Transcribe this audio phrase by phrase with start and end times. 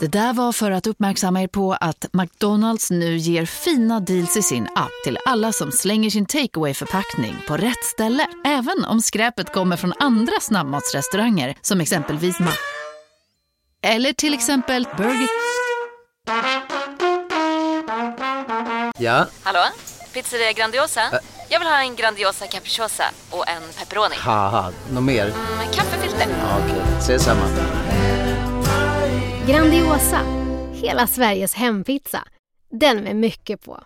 [0.00, 4.42] Det där var för att uppmärksamma er på att McDonalds nu ger fina deals i
[4.42, 8.26] sin app till alla som slänger sin takeaway förpackning på rätt ställe.
[8.44, 12.50] Även om skräpet kommer från andra snabbmatsrestauranger som exempelvis Ma...
[13.82, 15.28] Eller till exempel Burger...
[18.98, 19.60] Ja, Hallå?
[20.12, 21.00] Pizzeria Grandiosa?
[21.48, 24.14] Jag vill ha en Grandiosa capriciosa och en pepperoni.
[24.18, 25.26] haha, något mer?
[25.58, 26.26] Med kaffefilter.
[26.40, 27.42] Ja, Okej, ses samma.
[29.50, 30.20] Grandiosa,
[30.72, 32.18] hela Sveriges hempizza.
[32.72, 33.78] Den med mycket på.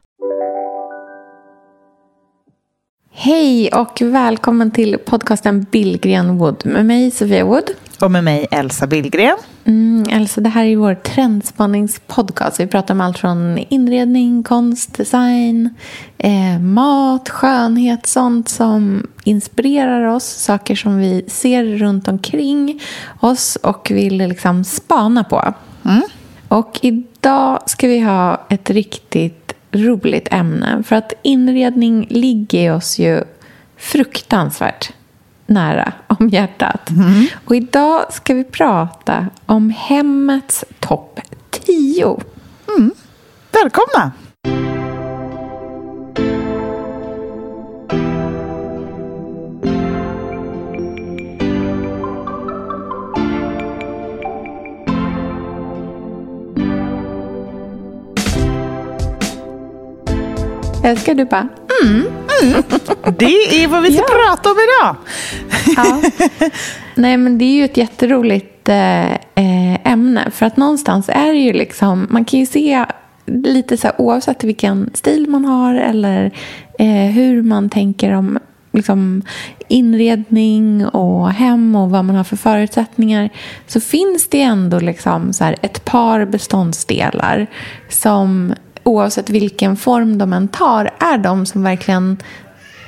[3.10, 7.70] Hej och välkommen till podcasten Billgren Wood med mig Sofia Wood.
[8.00, 9.36] Och med mig Elsa Billgren.
[9.64, 12.60] Mm, Elsa, det här är vår trendspanningspodcast.
[12.60, 15.74] Vi pratar om allt från inredning, konst, design,
[16.18, 20.24] eh, mat, skönhet, sånt som inspirerar oss.
[20.24, 22.80] Saker som vi ser runt omkring
[23.20, 25.54] oss och vill liksom spana på.
[26.48, 30.82] Och idag ska vi ha ett riktigt roligt ämne.
[30.82, 33.24] För att inredning ligger oss ju
[33.76, 34.92] fruktansvärt
[35.46, 36.90] nära om hjärtat.
[37.44, 42.18] Och idag ska vi prata om hemmets topp 10.
[43.52, 44.12] Välkomna!
[60.84, 61.48] Älskar du bara?
[63.18, 64.26] Det är vad vi ska Ja.
[64.28, 64.96] prata om idag.
[65.76, 66.00] Ja.
[66.94, 70.30] Nej, men det är ju ett jätteroligt eh, eh, ämne.
[70.30, 72.84] För att någonstans är det ju liksom, man kan ju se
[73.26, 76.30] lite så här, oavsett vilken stil man har eller
[76.78, 78.38] eh, hur man tänker om
[78.72, 79.22] liksom,
[79.68, 83.30] inredning och hem och vad man har för förutsättningar
[83.66, 87.46] så finns det ändå liksom så ett par beståndsdelar
[87.88, 88.54] som
[88.84, 92.16] oavsett vilken form de än tar är de som verkligen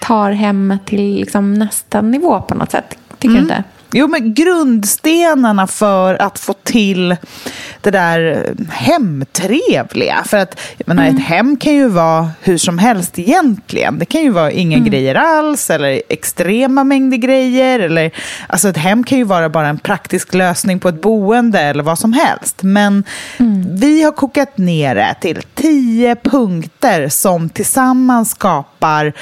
[0.01, 2.99] tar hemmet till liksom nästa nivå på något sätt.
[3.19, 3.65] Tycker du inte?
[3.93, 7.17] Jo, men grundstenarna för att få till
[7.87, 10.23] det där hemtrevliga.
[10.25, 13.99] För att jag menar, ett hem kan ju vara hur som helst egentligen.
[13.99, 17.81] Det kan ju vara inga grejer alls eller extrema mängder grejer.
[17.81, 18.11] Eller,
[18.47, 21.99] alltså ett hem kan ju vara bara en praktisk lösning på ett boende eller vad
[21.99, 22.63] som helst.
[22.63, 23.05] Men
[23.81, 29.13] vi har kokat ner det till tio punkter som tillsammans skapar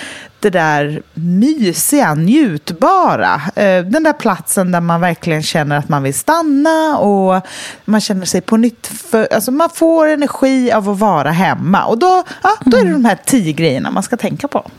[0.44, 3.34] det där mysiga, njutbara.
[3.56, 7.47] Eh, Den där platsen där man verkligen känner att man vill stanna och
[7.84, 8.87] man känner sig på nytt.
[8.87, 11.84] För, alltså man får energi av att vara hemma.
[11.84, 14.71] Och då, ja, då är det de här tio grejerna man ska tänka på.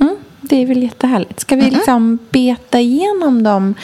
[0.00, 1.40] Mm, det är väl jättehärligt.
[1.40, 3.74] Ska vi liksom beta igenom dem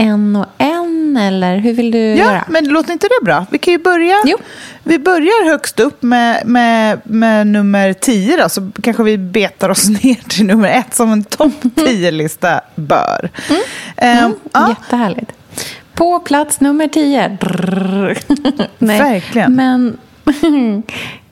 [0.00, 2.44] en och en eller hur vill du Ja, göra?
[2.48, 3.46] men låter inte det bra?
[3.50, 4.14] Vi kan ju börja.
[4.24, 4.36] Jo.
[4.84, 9.88] Vi börjar högst upp med, med, med nummer tio då, så kanske vi betar oss
[10.02, 13.30] ner till nummer ett som en topp tio-lista bör.
[13.96, 15.32] Ehm, ja, Jättehärligt.
[15.94, 17.38] På plats nummer tio.
[18.78, 19.54] Nej, Verkligen.
[19.54, 19.96] Men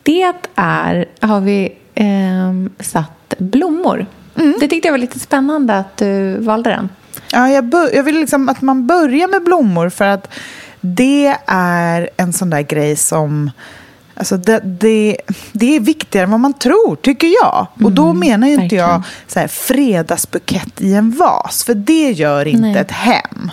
[0.02, 0.22] det
[0.54, 4.06] är, har vi ehm, satt blommor.
[4.36, 4.54] Mm.
[4.60, 6.88] Det tyckte jag var lite spännande att du valde den.
[7.32, 10.28] Ja, jag, bör, jag vill liksom att man börjar med blommor för att
[10.80, 13.50] det är en sån där grej som...
[14.14, 15.16] Alltså det, det,
[15.52, 17.66] det är viktigare än vad man tror, tycker jag.
[17.82, 22.48] Och då menar ju inte jag så här, fredagsbukett i en vas, för det gör
[22.48, 22.76] inte Nej.
[22.76, 23.50] ett hem.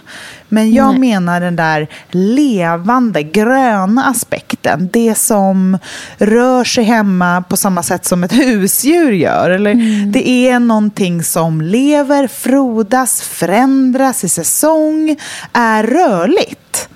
[0.49, 0.99] Men jag Nej.
[0.99, 4.89] menar den där levande, gröna aspekten.
[4.93, 5.77] Det som
[6.17, 9.49] rör sig hemma på samma sätt som ett husdjur gör.
[9.49, 9.73] Eller
[10.11, 15.15] Det är någonting som lever, frodas, förändras i säsong,
[15.53, 16.89] är rörligt.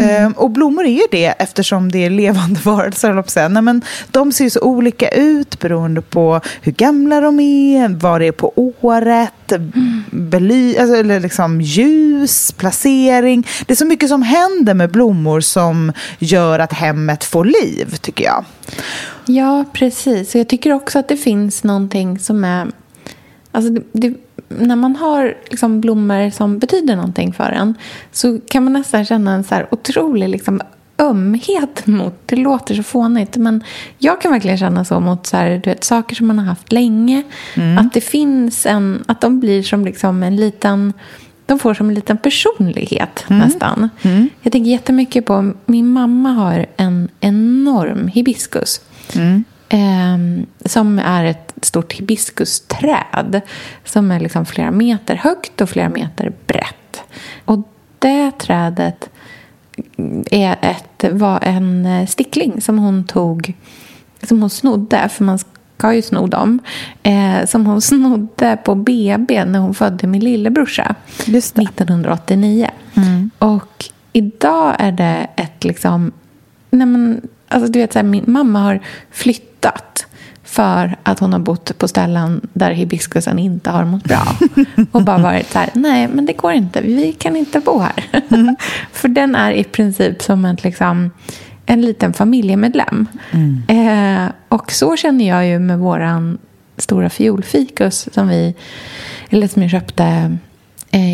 [0.00, 3.48] Ehm, och blommor är ju det eftersom det är levande varelser.
[3.48, 8.20] Nej, men De ser ju så olika ut beroende på hur gamla de är, vad
[8.20, 9.52] det är på året,
[10.10, 13.46] bely, alltså, eller liksom ljus, placering.
[13.66, 18.24] Det är så mycket som händer med blommor som gör att hemmet får liv, tycker
[18.24, 18.44] jag.
[19.26, 20.34] Ja, precis.
[20.34, 22.66] Och jag tycker också att det finns någonting som är...
[23.52, 24.14] Alltså det, det,
[24.58, 27.74] när man har liksom blommor som betyder någonting för en
[28.12, 30.60] så kan man nästan känna en så här otrolig liksom
[30.98, 32.14] ömhet mot...
[32.26, 33.64] Det låter så fånigt, men
[33.98, 36.72] jag kan verkligen känna så mot så här, du vet, saker som man har haft
[36.72, 37.22] länge.
[37.78, 39.04] Att det finns en...
[39.06, 40.92] Att de blir som liksom en liten...
[41.46, 43.88] De får som en liten personlighet nästan.
[44.42, 45.52] Jag tänker jättemycket på...
[45.66, 48.80] Min mamma har en enorm hibiskus.
[49.74, 53.40] Ehm, som är ett stort hibiskusträd.
[53.84, 57.02] Som är liksom flera meter högt och flera meter brett.
[57.44, 57.58] Och
[57.98, 59.10] det trädet
[60.30, 63.54] är ett, var en eh, stickling som hon tog,
[64.22, 66.58] som hon snodde, för man ska ju sno dem,
[67.02, 70.94] eh, som hon snodde på BB när hon födde min lillebrorsa
[71.26, 71.62] Just det.
[71.62, 72.70] 1989.
[73.38, 76.12] Och idag är det ett liksom,
[76.70, 77.20] nej men,
[77.52, 80.06] alltså du vet så här, min mamma har flyttat
[80.44, 84.22] för att hon har bott på ställen där hibiskusen inte har mått bra.
[84.92, 88.04] Och bara varit så här, nej men det går inte, vi kan inte bo här.
[88.92, 91.10] för den är i princip som en, liksom,
[91.66, 93.06] en liten familjemedlem.
[93.68, 96.38] Eh, och så känner jag ju med våran
[96.76, 98.54] stora fiolfikus som vi,
[99.30, 100.38] eller som jag köpte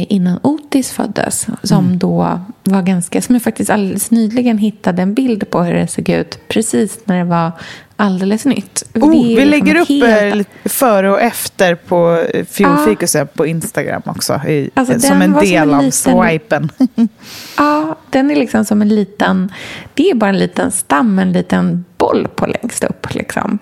[0.09, 1.47] innan Otis föddes.
[1.63, 5.87] Som då var ganska, som jag faktiskt alldeles nyligen hittade en bild på hur det
[5.89, 7.53] såg ut precis när det var
[7.97, 8.83] alldeles nytt.
[8.95, 14.03] Oh, vi liksom lägger upp helt- eh, före och efter på eh, fiolfikusen på Instagram
[14.07, 14.35] också.
[14.49, 15.93] I, Alltså, eh, som en var som del en av liten-
[16.29, 16.71] swipen.
[17.57, 19.53] Ja, den är liksom som en liten...
[19.95, 23.15] Det är bara en liten stam, en liten boll på längst upp.
[23.15, 23.59] Liksom.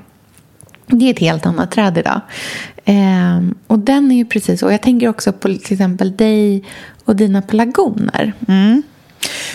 [0.86, 2.20] Det är ett helt annat träd idag.
[2.84, 4.70] Ehm, och den är ju precis så.
[4.70, 6.64] Jag tänker också på till exempel dig
[7.04, 8.32] och dina pelargoner.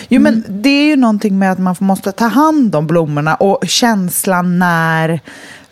[0.08, 0.22] Jo, Mm.
[0.22, 4.58] men det är ju någonting med att man måste ta hand om blommorna och känslan
[4.58, 5.20] när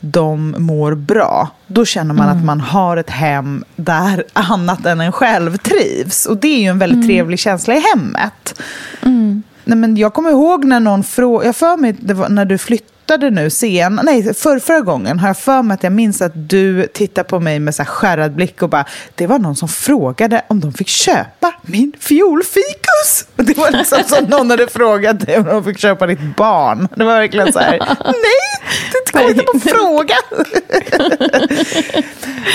[0.00, 1.50] de mår bra.
[1.66, 2.38] Då känner man Mm.
[2.38, 6.26] att man har ett hem där annat än en själv trivs.
[6.26, 7.08] Och det är ju en väldigt Mm.
[7.08, 8.60] trevlig känsla i hemmet.
[9.64, 12.58] Nej, men jag kommer ihåg när någon frågade, jag för mig det var när du
[12.58, 16.32] flyttade nu sen, nej för, förra gången har jag för mig att jag minns att
[16.34, 18.84] du tittade på mig med så skärrad blick och bara,
[19.14, 23.26] det var någon som frågade om de fick köpa min fiolfikus.
[23.36, 26.88] Det var liksom som någon hade frågat dig om de fick köpa ditt barn.
[26.96, 30.14] Det var verkligen så här, nej, det kom inte på fråga.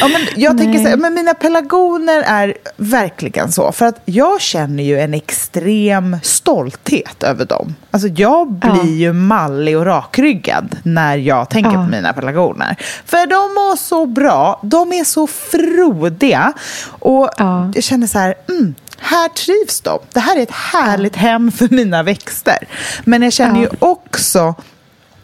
[0.01, 3.71] Ja, men jag tänker så här, men mina pelargoner är verkligen så.
[3.71, 7.75] För att jag känner ju en extrem stolthet över dem.
[7.91, 8.83] Alltså jag blir Ja.
[8.85, 10.44] ju mallig och rakryggad
[10.83, 11.75] när jag tänker Ja.
[11.83, 12.75] på mina pelargoner.
[13.05, 16.53] För de mår så bra, de är så frodiga.
[16.99, 17.71] Och Ja.
[17.75, 19.99] jag känner så här, mm, här trivs de.
[20.13, 22.67] Det här är ett härligt hem för mina växter.
[23.03, 24.55] Men jag känner ju också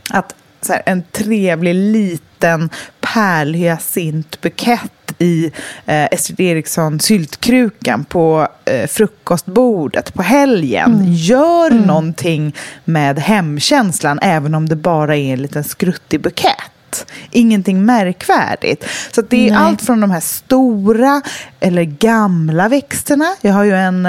[0.10, 0.36] att
[0.70, 2.70] här, en trevlig liten
[3.02, 5.52] pärlhyacintbukett i
[5.86, 12.56] eh, Estrid Eriksson syltkrukan på eh, frukostbordet på helgen gör någonting
[12.86, 17.06] med hemkänslan även om det bara är en liten skruttig bukett.
[17.32, 18.86] Ingenting märkvärdigt.
[19.12, 19.60] Så det är Nej.
[19.60, 21.22] allt från de här stora
[21.60, 23.36] eller gamla växterna.
[23.42, 24.06] Jag har ju en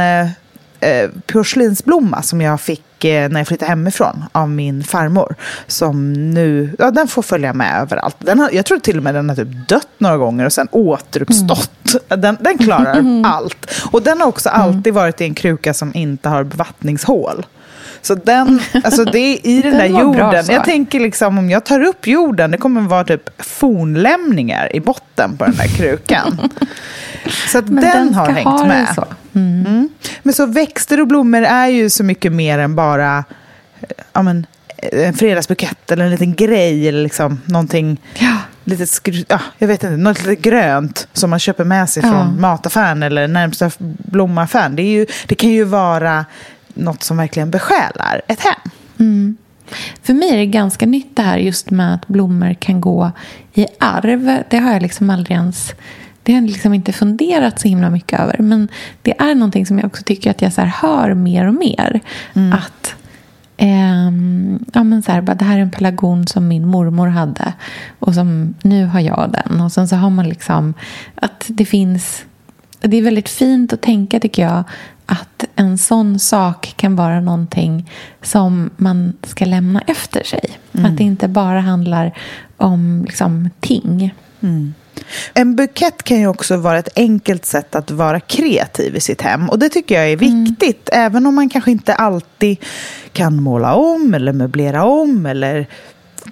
[0.83, 5.35] eh, porslinsblomma som jag fick eh, när jag flyttade hemifrån av min farmor.
[5.67, 8.17] Som nu, ja den får följa med överallt.
[8.19, 10.69] Den har, jag tror till och med den har typ dött några gånger och sen
[10.71, 11.97] återuppstått.
[12.09, 13.71] Den, den klarar allt.
[13.91, 17.47] Och den har också alltid varit i en kruka som inte har bevattningshål.
[18.03, 20.45] Så den, alltså det är i den, Den där bra jorden.
[20.51, 25.37] Jag tänker liksom om jag tar upp jorden, det kommer vara typ fornlämningar i botten
[25.37, 26.41] på den där krukan.
[27.53, 28.95] Så Men den, har hängt ha med.
[28.95, 29.05] Så.
[29.35, 29.67] Mm.
[29.67, 29.89] Mm.
[30.23, 33.19] Men så växter och blommor är ju så mycket mer än bara
[33.81, 34.47] eh, ja, men,
[34.77, 38.37] eh, en fredagsbukett eller en liten grej eller liksom någonting Ja.
[38.65, 42.11] lite skru- ja, jag vet inte, något lite grönt som man köper med sig Ja.
[42.11, 44.77] från mataffären eller närmsta blommaffären.
[44.77, 46.25] Det, ju, det kan ju vara
[46.75, 49.37] något som verkligen besjälar ett hem.
[50.03, 53.11] För mig är det ganska nytt det här just med att blommor kan gå
[53.55, 54.43] i arv.
[54.51, 55.73] Det har jag liksom aldrig ens...
[56.23, 58.39] Det har jag liksom inte funderat så himla mycket över.
[58.39, 58.69] Men
[59.03, 62.01] det är någonting som jag också tycker att jag så hör mer och mer.
[62.53, 62.95] Att
[63.57, 67.53] ehm, ja, men så här, bara, det här är en pelargon som min mormor hade.
[67.99, 69.61] Och som nu har jag den.
[69.61, 70.75] Och sen så har man liksom
[71.15, 72.25] att det finns...
[72.81, 74.65] Det är väldigt fint att tänka tycker jag
[75.13, 77.91] att en sån sak kan vara någonting
[78.23, 80.59] som man ska lämna efter sig.
[80.73, 82.19] Att det inte bara handlar
[82.57, 84.15] om liksom, ting.
[85.35, 89.49] En bukett kan ju också vara ett enkelt sätt att vara kreativ i sitt hem.
[89.49, 90.89] Och det tycker jag är viktigt.
[90.93, 92.57] Även om man kanske inte alltid
[93.13, 95.67] kan måla om eller möblera om eller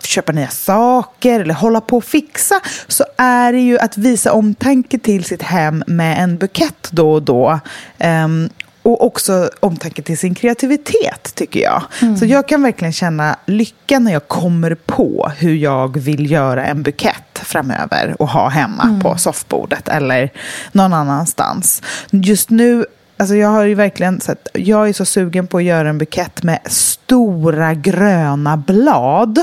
[0.02, 4.98] köpa nya saker eller hålla på och fixa så är det ju att visa omtanke
[4.98, 7.60] till sitt hem med en bukett då och då.
[7.98, 8.50] Ehm,
[8.82, 11.82] och också omtanke till sin kreativitet, tycker jag.
[12.18, 16.82] Så jag kan verkligen känna lycka när jag kommer på hur jag vill göra en
[16.82, 20.32] bukett framöver och ha hemma på soffbordet eller
[20.72, 21.82] någon annanstans.
[22.10, 25.88] Just nu Alltså jag har ju verkligen sett, jag är så sugen på att göra
[25.88, 29.38] en bukett med stora gröna blad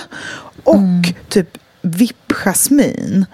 [0.64, 3.26] och typ vippjasmin.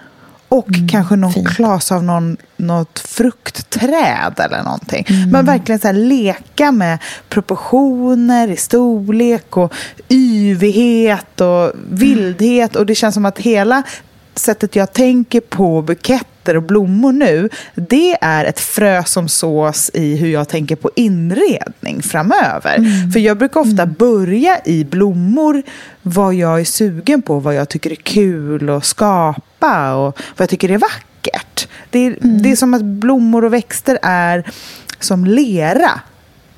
[0.54, 1.48] Och kanske någon fint.
[1.48, 5.06] klas av någon, något fruktträd eller någonting.
[5.08, 5.30] Mm.
[5.30, 9.74] Men verkligen så här, leka med proportioner i storlek och
[10.08, 12.76] yvighet och vildhet.
[12.76, 13.82] Och det känns som att hela
[14.38, 20.16] sättet jag tänker på buketter och blommor nu, det är ett frö som sås i
[20.16, 23.10] hur jag tänker på inredning framöver.
[23.12, 25.62] För jag brukar ofta börja i blommor,
[26.02, 30.48] vad jag är sugen på, vad jag tycker är kul att skapa och vad jag
[30.48, 31.68] tycker är vackert.
[31.90, 34.44] Det är, det är som att blommor och växter är
[34.98, 36.00] som lera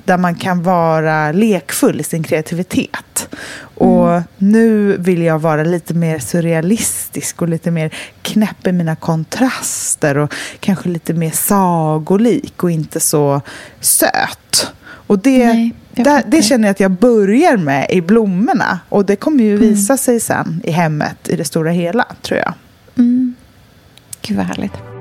[0.04, 3.28] där man kan vara lekfull i sin kreativitet.
[3.76, 10.18] Och nu vill jag vara lite mer surrealistisk och lite mer knäpp i mina kontraster
[10.18, 13.40] och kanske lite mer sagolik och inte så
[13.80, 14.72] söt.
[14.82, 19.16] Och det, Nej, där, det känner jag att jag börjar med i blommorna och det
[19.16, 22.54] kommer ju visa sig sen i hemmet i det stora hela, tror jag.
[22.98, 23.34] Mm.
[24.22, 24.95] Gud vad härligt.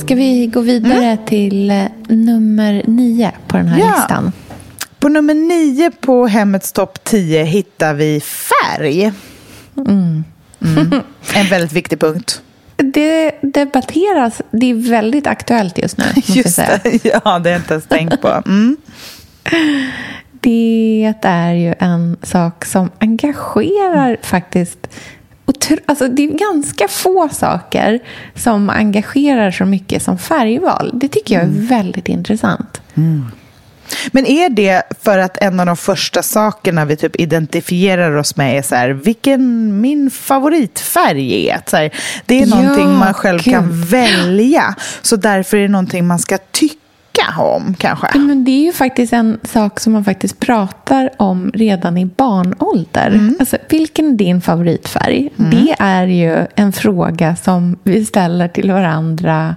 [0.00, 3.94] Ska vi gå vidare till eh, nummer nio på den här Ja.
[3.96, 4.32] listan?
[4.98, 9.12] På nummer nio på hemmets topp 10 hittar vi färg.
[9.76, 10.24] Mm.
[11.34, 12.42] En väldigt viktig punkt.
[12.76, 16.04] Det debatteras, det är väldigt aktuellt just nu.
[16.26, 18.28] Just det, ja, det har jag inte ens tänkt på.
[18.46, 18.76] Mm.
[20.40, 24.78] Det är ju en sak som engagerar faktiskt.
[25.86, 28.00] Alltså det är ganska få saker
[28.34, 30.90] som engagerar så mycket som färgval.
[30.94, 32.80] Det tycker jag är väldigt intressant.
[34.12, 38.58] Men är det för att en av de första sakerna vi typ identifierar oss med
[38.58, 41.60] är så här, vilken min favoritfärg är?
[41.66, 41.90] Så här,
[42.26, 43.54] det är Ja, någonting man själv gud.
[43.54, 44.74] kan välja.
[45.02, 46.76] Så därför är det någonting man ska tycka
[47.38, 48.18] om kanske.
[48.18, 53.30] Men det är ju faktiskt en sak som man faktiskt pratar om redan i barnålder.
[53.40, 55.30] Alltså, vilken är din favoritfärg?
[55.36, 59.56] Det är ju en fråga som vi ställer till varandra.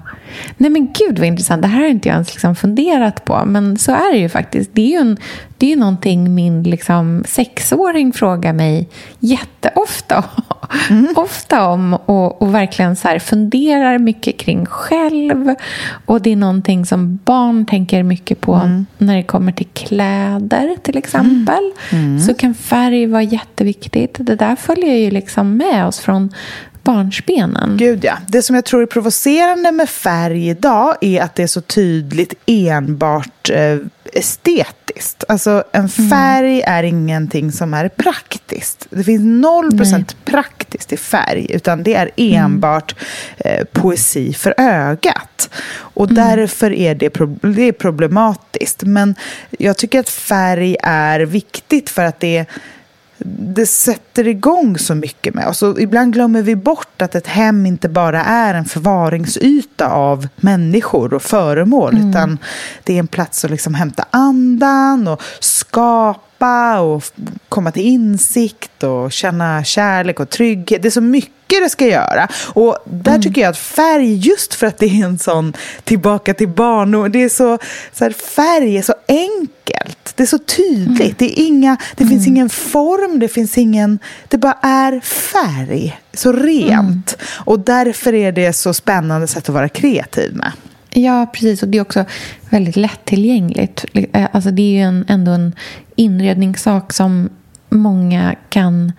[0.57, 1.61] Nej men gud vad intressant.
[1.61, 3.43] Det här har inte jag ens liksom funderat på.
[3.45, 4.69] Men så är det ju faktiskt.
[4.73, 5.17] Det är ju, en,
[5.57, 10.23] det är någonting min liksom sexåring frågar mig jätteofta
[11.15, 15.55] ofta om och, och verkligen så funderar mycket kring själv.
[16.05, 20.97] Och det är någonting som barn tänker mycket på när det kommer till kläder till
[20.97, 21.71] exempel.
[22.27, 24.15] Så kan färg vara jätteviktigt.
[24.19, 26.31] Det där följer ju liksom med oss från
[26.85, 27.77] barnsbenen.
[27.77, 28.17] Gud ja.
[28.27, 32.33] Det som jag tror är provocerande med färg idag är att det är så tydligt
[32.45, 33.77] enbart eh,
[34.15, 35.23] estetiskt.
[35.27, 38.87] Alltså en färg är ingenting som är praktiskt.
[38.89, 42.95] Det finns 0% praktiskt i färg utan det är enbart
[43.37, 45.49] eh, poesi för ögat.
[45.77, 48.83] Och därför är det, pro- det är problematiskt.
[48.83, 49.15] Men
[49.59, 52.45] jag tycker att färg är viktigt för att det
[53.27, 55.63] det sätter igång så mycket med oss.
[55.63, 61.13] Och ibland glömmer vi bort att ett hem inte bara är en förvaringsyta av människor
[61.13, 61.97] och föremål.
[62.09, 62.37] Utan
[62.83, 66.34] det är en plats att liksom hämta andan och skapa
[66.81, 67.11] och f-
[67.49, 70.81] komma till insikt och känna kärlek och trygghet.
[70.81, 72.27] Det är så mycket det ska göra.
[72.53, 76.47] Och där tycker jag att färg, just för att det är en sån tillbaka till
[76.49, 77.57] barn det är så,
[77.93, 80.13] så här, färg är så enkelt.
[80.15, 81.19] Det är så tydligt.
[81.19, 83.99] Det, är inga, det finns ingen form, det finns ingen...
[84.27, 85.99] Det bara är färg.
[86.13, 87.17] Så rent.
[87.45, 90.51] Och därför är det så spännande sätt att vara kreativ med.
[90.97, 91.63] Ja, precis.
[91.63, 92.05] Och det är också
[92.49, 93.85] väldigt lättillgängligt.
[93.93, 95.53] Eh, Alltså det är ju en, ändå en
[95.95, 97.29] inredningssak som
[97.69, 98.91] många kan...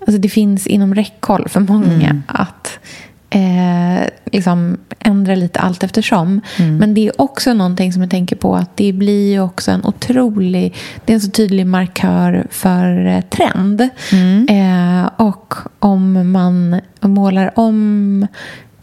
[0.00, 2.78] Alltså det finns inom räckhåll för många att
[3.30, 6.40] eh, liksom ändra lite allt eftersom.
[6.78, 9.84] Men det är också någonting som jag tänker på att det blir ju också en
[9.84, 10.74] otrolig...
[11.04, 13.80] Det är en så tydlig markör för eh, trend.
[14.50, 18.26] Eh, och om man målar om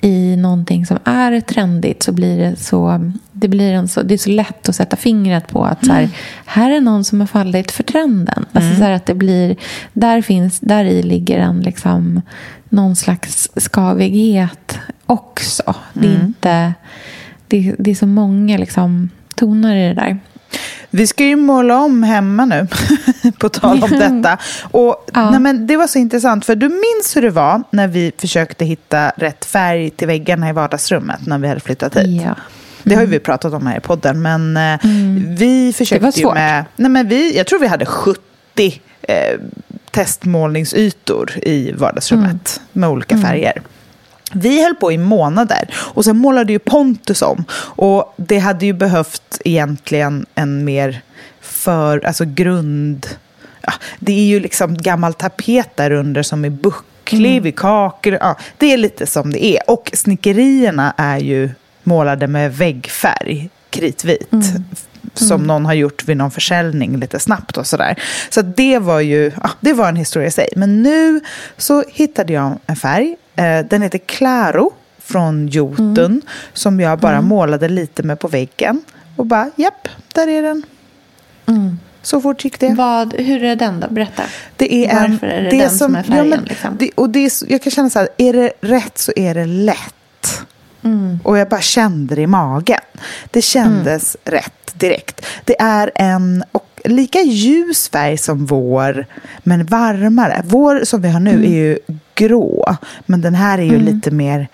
[0.03, 4.17] i någonting som är trendigt så blir det så det, blir en så, det är
[4.17, 6.09] så lätt att sätta fingret på att så här,
[6.45, 8.45] här är någon som har fallit för trenden.
[8.51, 9.55] Alltså så här att det blir,
[9.93, 12.21] där, finns, där i ligger en liksom,
[12.69, 15.75] någon slags skavighet också.
[15.93, 16.73] Det är, inte,
[17.47, 20.19] det, det är så många liksom, toner i det där.
[20.89, 22.67] Vi ska ju måla om hemma nu,
[23.39, 23.89] på tal om
[24.21, 24.37] detta.
[24.71, 25.29] Och, Ja.
[25.31, 28.65] nej, men det var så intressant, för du minns hur det var när vi försökte
[28.65, 32.21] hitta rätt färg till väggarna i vardagsrummet när vi hade flyttat hit.
[32.25, 32.35] Ja.
[32.83, 34.79] Det har ju vi pratat om här i podden, men eh,
[35.37, 36.11] vi försökte Mm.
[36.11, 36.33] Det var ju svårt.
[36.33, 36.65] med...
[36.75, 38.21] Nej, men vi, jag tror vi hade 70
[39.01, 39.15] eh,
[39.91, 42.69] testmålningsytor i vardagsrummet Mm.
[42.81, 43.61] med olika färger.
[44.33, 47.45] Vi höll på i månader och sen målade ju Pontus om.
[47.75, 51.01] Och det hade ju behövt egentligen en mer
[51.41, 53.07] för, alltså grund,
[53.61, 57.43] ja, det är ju liksom gammal tapet där under som är bucklig mm.
[57.43, 58.17] vid kakor.
[58.21, 59.59] Ja, det är lite som det är.
[59.67, 61.49] Och snickerierna är ju
[61.83, 64.31] målade med väggfärg, kritvit.
[64.31, 64.65] Mm.
[65.13, 65.47] Som mm.
[65.47, 68.03] någon har gjort vid någon försäljning lite snabbt och sådär.
[68.29, 70.49] Så det var ju ja, det var en historia i sig.
[70.55, 71.21] Men nu
[71.57, 73.15] så hittade jag en färg.
[73.35, 75.97] Eh, den heter Claro från Jotun.
[75.97, 76.21] Mm.
[76.53, 77.25] Som jag bara mm.
[77.25, 78.81] målade lite med på väggen.
[79.15, 80.63] Och bara, japp, där är den.
[81.45, 81.79] Mm.
[82.01, 82.73] Så fort gick det.
[82.73, 83.87] Vad, hur är den då?
[83.89, 84.23] Berätta.
[84.57, 86.29] Det är Varför är det, det den som, som är färgen?
[86.29, 86.77] Ja, men, liksom?
[86.79, 89.45] det, och det är, jag kan känna så här, är det rätt så är det
[89.45, 89.95] lätt.
[90.83, 91.19] Mm.
[91.23, 92.81] Och jag bara kände det i magen.
[93.31, 94.39] Det kändes mm.
[94.39, 95.25] rätt direkt.
[95.45, 99.05] Det är en och lika ljus färg som vår,
[99.43, 100.41] men varmare.
[100.45, 101.43] Vår som vi har nu mm.
[101.43, 101.77] är ju
[102.15, 102.75] grå,
[103.05, 103.85] men den här är ju mm.
[103.85, 104.47] lite mer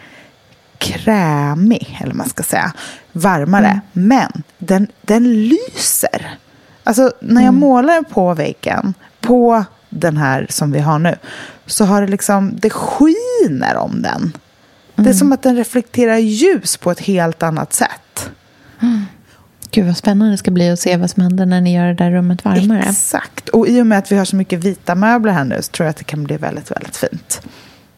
[0.78, 2.74] krämig, eller man ska säga.
[3.12, 3.68] Varmare.
[3.68, 3.82] Mm.
[3.94, 6.38] Men den, den lyser.
[6.84, 11.16] Alltså när jag målar på väggen, på den här som vi har nu,
[11.66, 14.34] så har det liksom, det skiner om den.
[15.00, 15.04] Mm.
[15.04, 15.20] Det är mm.
[15.20, 18.30] som att den reflekterar ljus på ett helt annat sätt.
[18.82, 19.06] Mm.
[19.72, 21.94] Gud vad spännande det ska bli att se vad som händer när ni gör det
[21.94, 22.84] där rummet varmare.
[22.90, 23.50] Exakt.
[23.50, 25.86] Och i och med att vi har så mycket vita möbler här nu så tror
[25.86, 27.42] jag att det kan bli väldigt, väldigt fint.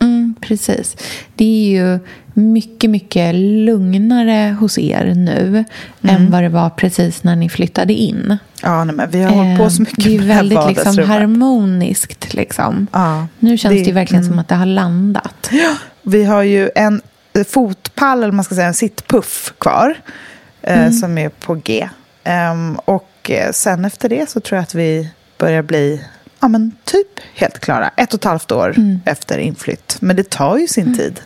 [0.02, 0.98] Mm, precis.
[1.36, 2.00] Det är ju
[2.34, 5.66] mycket, mycket lugnare hos er nu
[6.02, 6.16] mm.
[6.16, 8.38] än vad det var precis när ni flyttade in.
[8.64, 12.34] Ja, nej, men vi har hållit på så mycket Det är väldigt liksom, harmoniskt.
[12.34, 12.88] Liksom.
[12.92, 14.32] Ja, nu känns det, det verkligen mm.
[14.34, 15.50] som att det har landat.
[15.52, 17.02] Ja, vi har ju en
[17.48, 19.96] fotpall, eller man ska säga en sittpuff kvar.
[20.62, 20.92] Eh, mm.
[20.92, 21.90] som är på G.
[22.52, 26.02] Um, och eh, sen efter det så tror jag att vi börjar bli
[26.42, 27.90] ja, men typ helt klara.
[27.98, 29.00] Ett och ett halvt år mm.
[29.06, 29.98] efter inflytt.
[30.00, 30.98] Men det tar ju sin mm.
[30.98, 31.22] tid.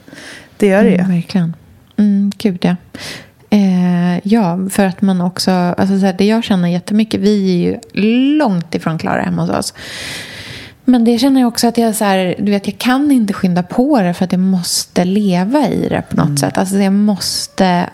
[0.57, 0.95] Det gör det ju.
[0.95, 1.55] Mm, verkligen.
[1.97, 2.75] Mm, gud, ja.
[3.49, 5.51] Eh, ja, för att man också...
[5.51, 7.79] Alltså så här, det jag känner jättemycket, vi är ju
[8.37, 9.73] långt ifrån klara hemma hos oss.
[10.85, 13.63] Men det känner jag också att jag, så här, du vet, jag kan inte skynda
[13.63, 16.37] på det för att jag måste leva i det på något mm.
[16.37, 16.57] sätt.
[16.57, 17.89] Alltså jag måste...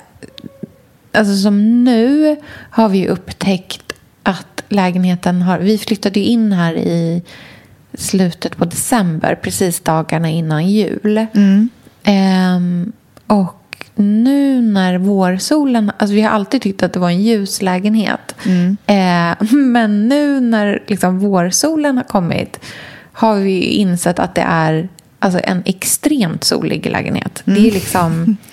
[1.13, 2.35] Alltså som nu
[2.69, 3.90] har vi upptäckt
[4.31, 5.60] att lägenheten har...
[5.60, 7.23] Vi flyttade ju in här i
[7.93, 11.25] slutet på december, precis dagarna innan jul.
[11.34, 11.69] Mm.
[12.08, 12.93] Um,
[13.27, 15.91] och nu när vårsolen...
[15.97, 18.36] Alltså vi har alltid tyckt att det var en ljus lägenhet.
[18.45, 18.77] Mm.
[18.89, 22.60] Uh, men nu när liksom vårsolen har kommit
[23.13, 27.43] har vi insett att det är alltså, en extremt solig lägenhet.
[27.45, 27.62] Mm.
[27.62, 28.38] Det är liksom...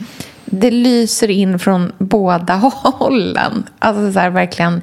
[0.51, 3.65] Det lyser in från båda hållen.
[3.79, 4.83] Alltså så här, verkligen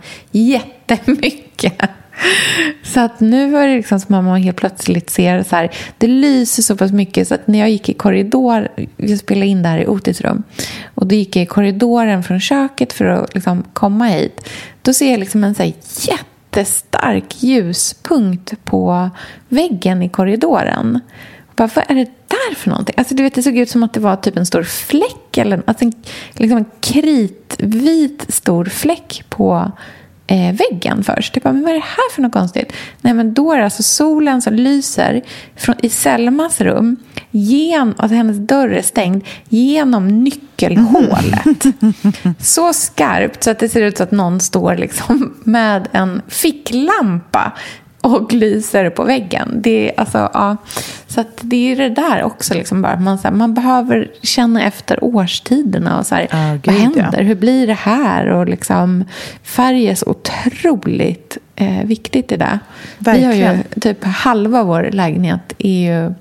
[0.87, 1.81] jättemycket.
[2.83, 6.07] Så att nu var det liksom som att man helt plötsligt ser så här, det
[6.07, 8.67] lyser så pass mycket så att när jag gick i korridor,
[8.97, 10.43] jag spelade in det här i Otis rum,
[10.95, 14.49] och då gick jag i korridoren från köket för att liksom komma hit,
[14.81, 19.09] då ser jag liksom en så här jättestark ljuspunkt på
[19.49, 20.99] väggen i korridoren.
[21.55, 22.95] Bara, vad är det där för någonting?
[22.97, 25.61] Alltså, du vet, det såg ut som att det var typ en stor fläck, eller
[25.65, 25.93] alltså en,
[26.33, 29.71] liksom en kritvit stor fläck på
[30.27, 31.35] eh, väggen först.
[31.35, 32.73] Jag bara, men vad är det här för något konstigt?
[33.01, 35.21] Nej, men då är det alltså solen som lyser
[35.55, 36.97] från, i Selmas rum,
[37.31, 41.65] gen, alltså hennes dörr är stängd, genom nyckelhålet.
[42.39, 47.51] så skarpt så att det ser ut som att någon står liksom med en ficklampa
[48.05, 49.61] och lyser på väggen.
[49.61, 50.57] Det är, alltså, ja.
[51.07, 52.53] Så det är det där också.
[52.53, 52.99] Liksom bara.
[52.99, 55.99] Man, så här, man behöver känna efter årstiderna.
[55.99, 57.09] Och så här, oh, vad händer?
[57.17, 57.23] Ja.
[57.23, 58.27] Hur blir det här?
[58.27, 59.03] Och liksom,
[59.43, 62.59] färg är så otroligt eh, viktigt i det.
[62.97, 63.31] Verkligen.
[63.31, 66.13] Vi har ju typ halva vår lägenhet är ju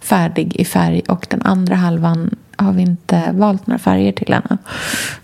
[0.00, 4.58] färdig i färg och den andra halvan har vi inte valt några färger till ännu.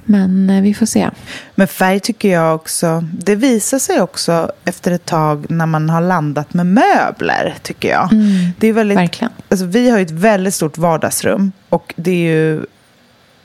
[0.05, 1.11] Men eh, vi får se.
[1.55, 6.01] Men färg tycker jag också, det visar sig också efter ett tag när man har
[6.01, 8.13] landat med möbler, tycker jag.
[8.13, 9.33] Mm, det är väldigt, verkligen.
[9.49, 12.67] Alltså, vi har ju ett väldigt stort vardagsrum och det är ju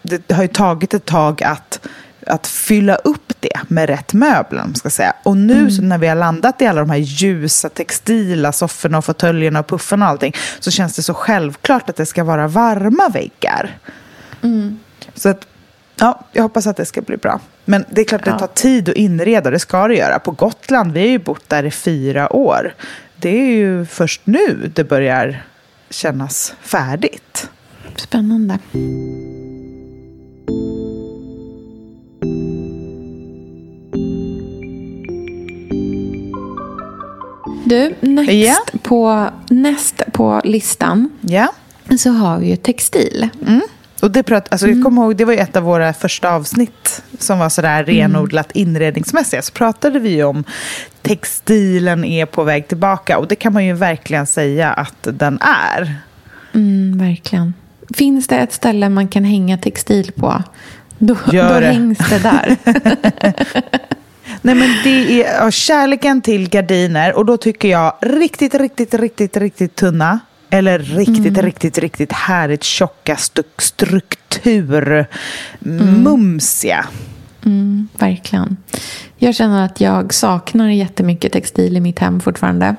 [0.01, 1.87] det har ju tagit ett tag att
[2.27, 4.61] att fylla upp det med rätt möbler.
[4.61, 5.13] Man ska säga.
[5.23, 5.71] Och nu mm.
[5.71, 9.67] så när vi har landat i alla de här ljusa textila sofforna och fåtöljerna och
[9.67, 13.77] puffarna och allting så känns det så självklart att det ska vara varma väggar.
[14.41, 14.79] Mm.
[15.13, 15.47] Så att,
[15.95, 17.39] ja, jag hoppas att det ska bli bra.
[17.65, 20.19] Men det är klart att det tar tid att inreda, det ska det göra.
[20.19, 22.73] På Gotland, vi har ju bott där i fyra år.
[23.15, 25.43] Det är ju först nu det börjar
[25.89, 27.49] kännas färdigt.
[27.95, 28.59] Spännande.
[37.65, 38.57] Du, näst, yeah.
[38.81, 41.49] på, näst på listan yeah.
[41.97, 43.29] så har vi ju textil.
[43.47, 43.61] Mm.
[44.01, 47.39] Och det, prat, alltså jag kommer ihåg, det var ett av våra första avsnitt som
[47.39, 49.41] var sådär renodlat inredningsmässiga.
[49.41, 50.43] Så pratade vi om
[51.01, 53.17] textilen är på väg tillbaka.
[53.17, 55.95] Och det kan man ju verkligen säga att den är.
[56.53, 57.53] Mm, verkligen.
[57.93, 60.43] Finns det ett ställe man kan hänga textil på,
[60.97, 61.65] då, Gör då det.
[61.65, 62.57] hängs det där.
[64.41, 69.37] Nej men det är ja, kärleken till gardiner och då tycker jag riktigt, riktigt, riktigt,
[69.37, 70.19] riktigt tunna.
[70.49, 75.05] Eller riktigt, riktigt, riktigt härligt tjocka stu- struktur.
[76.03, 76.85] Mumsiga.
[77.45, 78.57] Mm, verkligen.
[79.17, 82.75] Jag känner att jag saknar jättemycket textil i mitt hem fortfarande.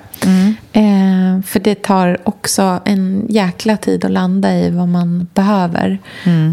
[0.72, 5.98] Eh, för det tar också en jäkla tid att landa i vad man behöver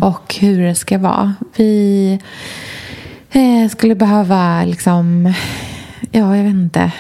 [0.01, 1.33] och hur det ska vara.
[1.55, 2.19] Vi
[3.33, 5.33] eh, skulle behöva liksom,
[6.11, 6.91] ja jag vet inte,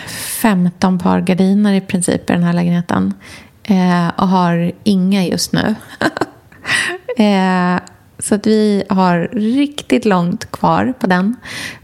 [0.41, 3.13] 15 par gardiner i princip i den här lägenheten.
[3.63, 5.75] Eh, och har inga just nu.
[7.17, 7.79] Eh,
[8.19, 11.35] så att vi har riktigt långt kvar på den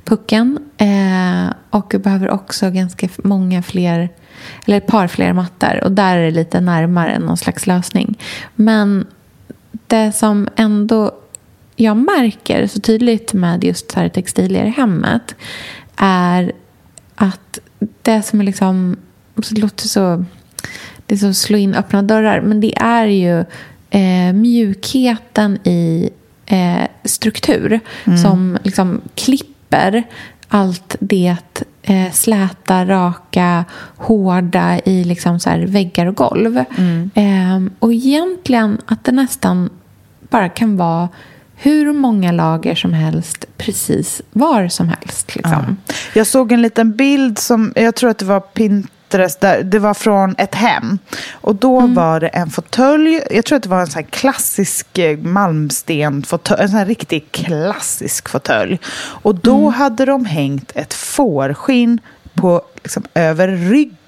[0.03, 0.59] pucken.
[0.77, 4.09] Eh, och vi behöver också ganska många fler,
[4.65, 5.83] eller ett par fler mattor.
[5.83, 8.19] Och där är det lite närmare någon slags lösning.
[8.55, 9.07] Men
[9.88, 11.12] det som ändå
[11.82, 15.36] jag märker så tydligt med just så här textilier i hemmet
[15.96, 16.52] är
[17.15, 17.60] att
[18.02, 18.98] det som är liksom,
[19.36, 20.26] det låter så,
[21.06, 23.39] det är som att slå in öppna dörrar, men det är ju
[23.89, 26.10] eh, mjukheten i
[26.46, 27.80] eh, struktur
[28.24, 30.04] som liksom klipper
[30.48, 31.36] allt det
[31.82, 33.65] eh, släta, raka,
[33.96, 36.58] hårda i liksom så väggar och golv.
[37.13, 39.70] Eh, och egentligen att det nästan
[40.30, 41.10] bara kan vara
[41.62, 45.36] hur många lager som helst precis var som helst.
[45.36, 45.78] Liksom.
[46.13, 49.93] Jag såg en liten bild som, jag tror att det var Pinterest, där, det var
[49.93, 51.00] från ett hem.
[51.32, 55.17] Och då var det en fåtölj, jag tror att det var en sån klassisk eh,
[55.17, 58.80] malmsten-fåtölj, en sån riktigt klassisk fåtölj.
[59.22, 62.00] Och då hade de hängt ett fårskinn
[62.34, 63.98] på, liksom, över ryggen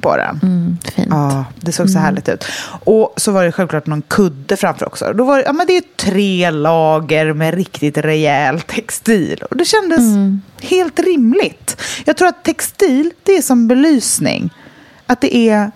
[0.00, 0.40] på den.
[0.42, 1.08] Mm, fint.
[1.10, 2.44] Ja, det såg så härligt ut.
[2.84, 5.12] Och så var det självklart någon kudde framför också.
[5.12, 9.42] Då var det, ja, men det är tre lager med riktigt rejäl textil.
[9.50, 10.00] Och det kändes
[10.62, 11.80] helt rimligt.
[12.04, 14.50] Jag tror att textil, det är som belysning.
[15.06, 15.70] Att det är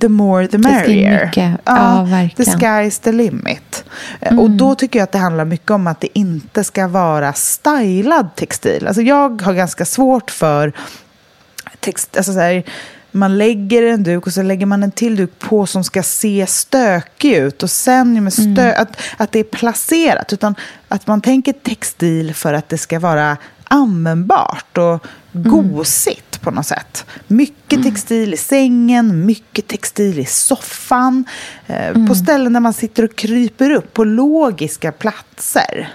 [0.00, 1.26] the more the merrier.
[1.26, 1.60] mycket.
[1.64, 2.58] Ja, verkligen.
[2.58, 3.84] The sky's the limit.
[4.20, 7.32] Eh, Och då tycker jag att det handlar mycket om att det inte ska vara
[7.32, 8.86] stylad textil.
[8.86, 10.72] Alltså jag har ganska svårt för
[11.80, 12.62] text, alltså så här,
[13.14, 16.46] man lägger en duk och så lägger man en till duk på som ska se
[16.48, 17.62] stökig ut.
[17.62, 20.32] Och sen med stö, att, att det är placerat.
[20.32, 20.54] Utan
[20.88, 27.06] att man tänker textil för att det ska vara användbart och gosigt på något sätt.
[27.26, 31.24] Mycket textil i sängen, mycket textil i soffan.
[31.66, 35.88] Eh, På ställen där man sitter och kryper upp på logiska platser.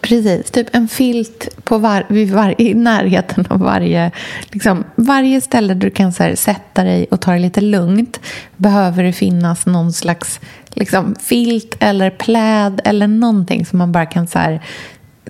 [0.00, 4.10] Precis, typ en filt på var, vid var, i närheten av varje,
[4.50, 8.20] liksom, varje ställe där du kan så här, sätta dig och ta det lite lugnt
[8.56, 10.40] behöver det finnas någon slags
[10.74, 14.62] liksom, filt eller pläd eller någonting som man bara kan så här,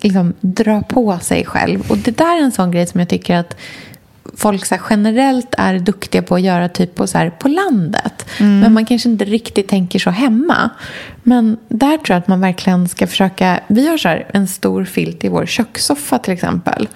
[0.02, 1.90] liksom, dra på sig själv.
[1.90, 3.56] Och det där är en sån grej som jag tycker att
[4.36, 8.26] folk så generellt är duktiga på att göra typ på, så här, på landet.
[8.38, 10.70] Men man kanske inte riktigt tänker så hemma.
[11.22, 13.60] Men där tror jag att man verkligen ska försöka...
[13.66, 16.88] Vi har så här, en stor filt i vår kökssoffa till exempel.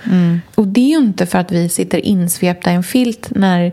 [0.55, 3.73] Och det är ju inte för att vi sitter insvepta i en filt när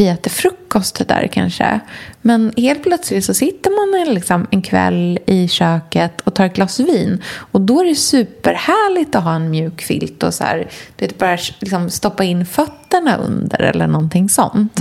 [0.00, 1.80] vi äter frukost där kanske.
[2.22, 6.54] Men helt plötsligt så sitter man en, liksom, en kväll i köket och tar ett
[6.54, 7.22] glas vin.
[7.32, 11.18] Och då är det superhärligt att ha en mjuk filt och så här, du vet,
[11.18, 14.80] bara liksom, stoppa in fötterna under eller någonting sånt.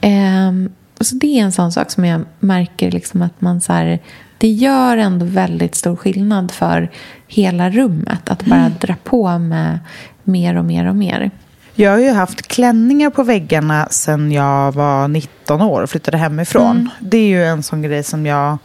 [0.00, 3.72] Ehm, och så det är en sån sak som jag märker liksom att man så
[3.72, 3.98] här,
[4.38, 6.90] det gör ändå väldigt stor skillnad för
[7.26, 9.78] hela rummet att bara dra på med
[10.24, 11.30] mer och mer och mer.
[11.80, 16.90] Jag har ju haft klänningar på väggarna sedan jag var 19 år och flyttade hemifrån.
[17.00, 18.58] Det är ju en sån grej som jag...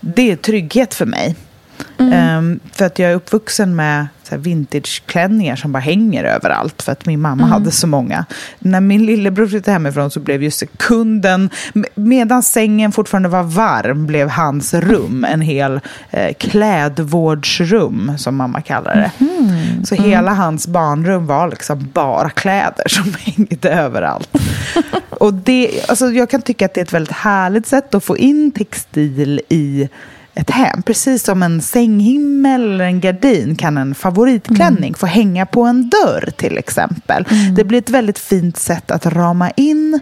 [0.00, 1.36] Det är trygghet för mig.
[1.98, 7.20] Ehm, för att jag är uppvuxen med vintageklänningar som bara hänger överallt för att min
[7.20, 8.24] mamma hade så många.
[8.58, 14.06] När min lillebror flyttade hemifrån så blev ju sekunden, med- medan sängen fortfarande var varm,
[14.06, 19.10] blev hans rum en hel eh, klädvårdsrum som mamma kallar det.
[19.86, 24.30] Så hela hans barnrum var liksom bara kläder som hängde överallt.
[25.10, 28.16] Och det, alltså jag kan tycka att det är ett väldigt härligt sätt att få
[28.16, 29.88] in textil i
[30.34, 30.82] ett hem.
[30.82, 36.30] Precis som en sänghimmel eller en gardin kan en favoritklänning få hänga på en dörr
[36.36, 37.24] till exempel.
[37.56, 40.00] Det blir ett väldigt fint sätt att rama in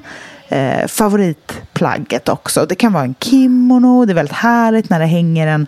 [0.48, 2.66] eh, favoritplagget också.
[2.68, 5.66] Det kan vara en kimono, det är väldigt härligt när det hänger en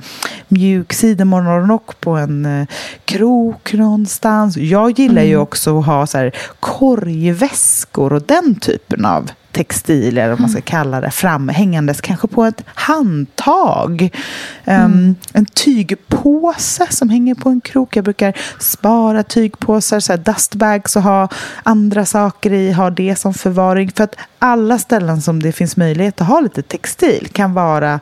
[0.49, 2.67] mjuk sidenmorgonrock på en eh,
[3.05, 4.57] krok någonstans.
[4.57, 10.41] Jag gillar ju också att ha så här, korgväskor och den typen av textilier, om
[10.41, 14.17] man ska kalla det, framhängandes kanske på ett handtag.
[14.65, 17.97] Um, en tygpåse som hänger på en krok.
[17.97, 21.29] Jag brukar spara tygpåsar, så här dustbags och ha
[21.63, 23.91] andra saker i, ha det som förvaring.
[23.91, 28.01] För att alla ställen som det finns möjlighet att ha lite textil kan vara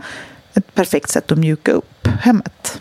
[0.54, 2.80] ett perfekt sätt att mjuka upp hemmet.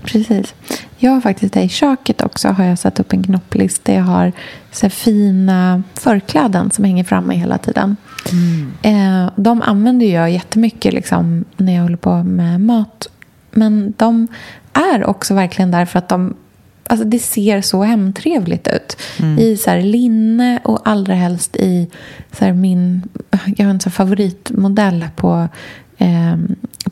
[0.00, 0.54] Mm, precis.
[0.98, 4.02] Jag har faktiskt där i köket också har jag satt upp en knopplist där jag
[4.02, 4.32] har
[4.72, 7.96] så fina förkläden som hänger framme hela tiden.
[8.32, 8.72] Mm.
[8.82, 13.06] Eh, de använder jag jättemycket liksom, när jag håller på med mat.
[13.50, 14.28] Men de
[14.72, 16.34] är också verkligen där för att de
[16.90, 18.96] Alltså det ser så hemtrevligt ut.
[19.38, 21.88] I så linne och allra helst i
[22.32, 23.02] så min...
[23.56, 25.48] Jag har en så favoritmodell på,
[25.98, 26.36] eh,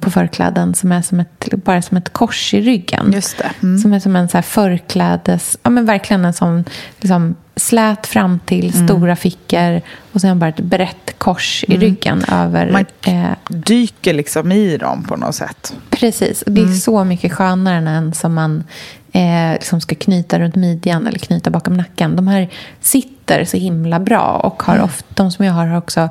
[0.00, 3.12] på förkläden som är som ett, bara som ett kors i ryggen.
[3.14, 3.50] Just det.
[3.62, 3.78] Mm.
[3.78, 5.58] Som är som en så här förklädes...
[5.62, 6.64] Ja, men verkligen en sån
[6.98, 8.88] liksom, slät fram till Mm.
[8.88, 9.80] stora fickor
[10.12, 12.62] och sen bara ett brett kors i ryggen över...
[12.62, 12.72] Mm.
[12.72, 15.74] Man eh, dyker liksom i dem på något sätt.
[15.90, 18.64] Precis, och det är så mycket skönare än en som man
[19.12, 22.16] eh, liksom ska knyta runt midjan eller knyta bakom nacken.
[22.16, 22.48] De här
[22.80, 26.08] sitter så himla bra och har ofta, de som jag har har också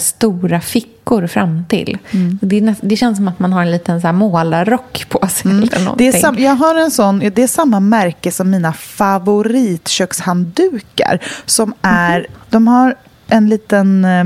[0.00, 1.98] stora fickor fram till.
[2.40, 5.28] Det, är näst, det känns som att man har en liten så här målarrock på
[5.28, 5.50] sig.
[5.50, 11.20] Eller Det är sam, jag har en sån, det är samma märke som mina favoritkökshanddukar.
[11.46, 12.94] Som är, de har
[13.28, 14.24] en liten, eh,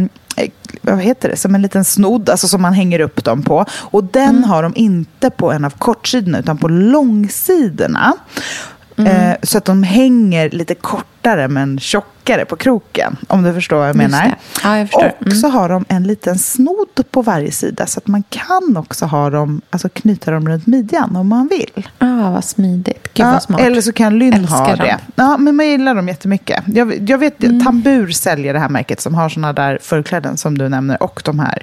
[0.82, 3.64] vad heter det, som en liten snodd, alltså som man hänger upp dem på.
[3.72, 8.12] Och den har de inte på en av kortsidorna utan på långsidorna.
[8.96, 11.78] Eh, så att de hänger lite kortare men
[12.24, 13.16] tjockare på kroken.
[13.28, 14.34] Om du förstår vad jag menar.
[14.64, 15.12] Ja, jag förstår.
[15.20, 15.38] Och Mm.
[15.38, 17.86] så har de en liten snodd på varje sida.
[17.86, 21.88] Så att man kan också ha dem, alltså knyta dem runt midjan om man vill.
[21.98, 23.02] Ah, vad smidigt.
[23.14, 23.60] Gud Ja, vad smart.
[23.60, 24.78] eller så kan Lynn Älskar ha dem.
[24.78, 24.98] det.
[25.14, 26.62] Ja, men man gillar dem jättemycket.
[26.66, 27.64] Jag, jag vet, Mm.
[27.64, 31.38] Tambur säljer det här märket som har såna där förkläden som du nämner och de
[31.38, 31.62] här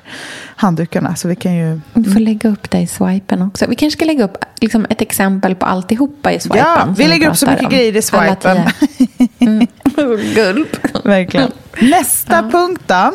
[0.56, 1.16] handdukarna.
[1.16, 1.80] Så vi kan ju...
[1.94, 3.66] Du får lägga upp det i swipen också.
[3.70, 6.58] Vi kanske ska lägga upp liksom, ett exempel på alltihopa i swipen.
[6.60, 7.70] Ja, vi lägger upp så mycket om.
[7.72, 8.58] grejer i swipen.
[9.40, 9.68] Mm.
[10.36, 10.78] Gulp.
[11.06, 11.52] Verkligen.
[11.80, 13.14] Nästa punkt då.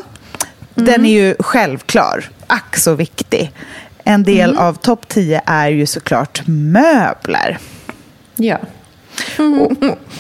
[0.75, 2.25] Den är ju självklar.
[2.47, 3.53] Ack så viktig.
[4.05, 7.59] En del av topp 10 är ju såklart möbler.
[8.37, 8.59] Ja.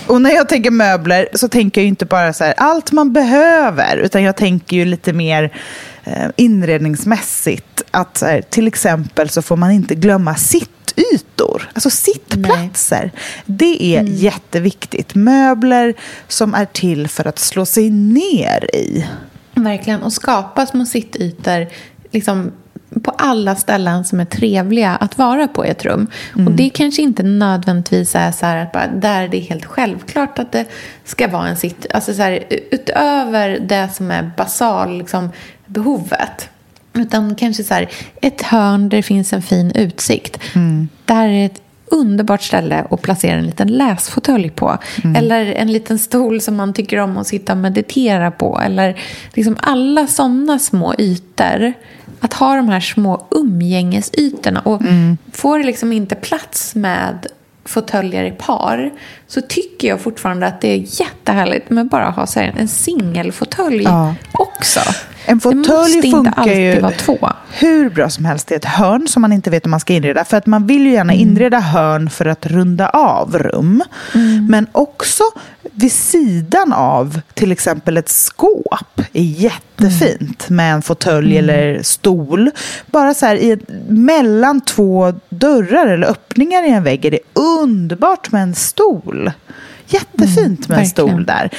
[0.06, 3.12] Och när jag tänker möbler så tänker jag ju inte bara så här, allt man
[3.12, 5.52] behöver, utan jag tänker ju lite mer
[6.36, 7.82] inredningsmässigt.
[7.90, 13.10] Att här, till exempel så får man inte glömma sittytor, alltså sittplatser.
[13.46, 15.14] Det är jätteviktigt.
[15.14, 15.94] Möbler
[16.28, 19.06] som är till för att slå sig ner i.
[19.54, 20.02] Verkligen.
[20.02, 21.66] Och skapa små sittytor
[22.10, 22.52] liksom,
[23.02, 26.06] på alla ställen som är trevliga att vara på i ett rum.
[26.34, 30.38] Och det kanske inte nödvändigtvis är så här att bara, där det är helt självklart
[30.38, 30.64] att det
[31.04, 31.86] ska vara en sitt...
[31.90, 35.30] Alltså så här, utöver det som är basal liksom,
[35.66, 36.48] behovet.
[36.92, 37.88] Utan kanske så här,
[38.20, 40.40] ett hörn där det finns en fin utsikt.
[41.05, 44.79] Där är ett underbart ställe att placera en liten läsfåtölj på.
[45.16, 48.61] Eller en liten stol som man tycker om att sitta och meditera på.
[48.64, 49.00] Eller
[49.33, 51.72] liksom alla sådana små ytor.
[52.20, 54.61] Att ha de här små umgängesytorna.
[54.61, 54.83] Och
[55.33, 57.27] får det liksom inte plats med
[57.64, 58.90] fåtöljer i par
[59.27, 63.83] så tycker jag fortfarande att det är jättehärligt med bara ha så här en singelfåtölj
[63.83, 64.14] Ja.
[64.33, 64.81] också.
[65.27, 66.83] En fåtölj funkar alltid ju
[67.53, 70.24] hur bra som helst i ett hörn som man inte vet om man ska inreda.
[70.24, 71.29] För att man vill ju gärna Mm.
[71.29, 73.83] inreda hörn för att runda av rum.
[74.14, 74.46] Mm.
[74.46, 75.22] Men också
[75.74, 80.56] vid sidan av till exempel ett skåp är jättefint Mm.
[80.56, 82.50] med en fåtölj eller stol.
[82.87, 83.58] Bara så här i,
[83.88, 89.32] mellan två dörrar eller öppningar i en vägg är det underbart med en stol.
[89.87, 91.50] Jättefint med en stol Mm, där.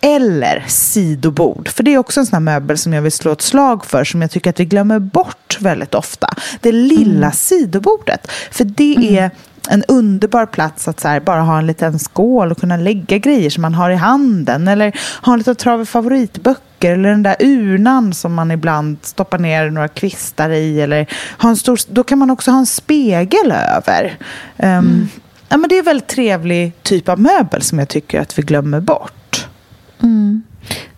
[0.00, 1.68] Eller sidobord.
[1.68, 4.04] För det är också en sån möbel som jag vill slå ett slag för.
[4.04, 6.34] Som jag tycker att vi glömmer bort väldigt ofta.
[6.60, 8.30] Det lilla sidobordet.
[8.50, 9.30] För det är
[9.68, 13.62] en underbar plats att här, bara ha en liten skål och kunna lägga grejer som
[13.62, 14.68] man har i handen.
[14.68, 16.92] Eller ha en liten trave favoritböcker.
[16.92, 20.80] Eller den där urnan som man ibland stoppar ner några kvistar i.
[20.80, 21.06] Eller
[21.38, 24.18] ha en stor, då kan man också ha en spegel över.
[24.56, 25.08] Ehm,
[25.48, 28.42] ja, men det är en väldigt trevlig typ av möbel som jag tycker att vi
[28.42, 29.48] glömmer bort.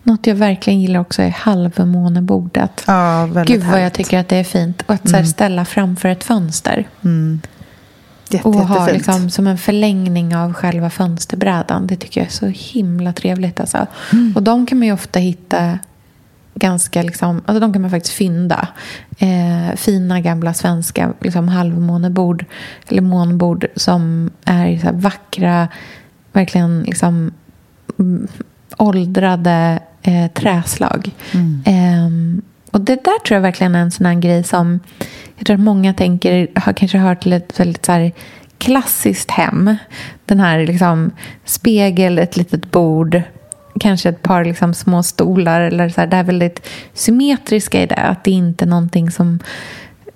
[0.03, 2.83] Något jag verkligen gillar också är halvmånebordet.
[2.85, 3.93] Ja, Gud vad jag härligt.
[3.93, 4.83] tycker att det är fint.
[4.85, 6.87] Och att här ställa framför ett fönster.
[8.33, 8.97] Jätte, Och ha jättefint.
[8.97, 11.87] liksom som en förlängning av själva fönsterbrädan.
[11.87, 13.59] Det tycker jag är så himla trevligt.
[13.59, 13.87] Alltså.
[14.13, 14.33] Mm.
[14.35, 15.79] Och de kan man ju ofta hitta
[16.55, 18.67] ganska, liksom, alltså de kan man faktiskt fynda.
[19.17, 22.45] Eh, fina gamla svenska liksom halvmånebord
[22.87, 25.67] eller månbord som är så vackra,
[26.33, 27.31] verkligen liksom
[27.99, 28.27] mm,
[28.77, 31.11] åldrade eh, träslag.
[31.65, 32.09] Eh,
[32.71, 34.79] och det där tror jag verkligen är en sån här grej som
[35.37, 38.11] jag tror att många tänker, har kanske hört till ett väldigt så här
[38.57, 39.75] klassiskt hem.
[40.25, 41.11] Den här liksom
[41.45, 43.21] spegel, ett litet bord,
[43.79, 45.61] kanske ett par liksom små stolar.
[45.61, 47.95] Eller så här, det här väldigt symmetriska i det.
[47.95, 49.39] Att det inte är någonting som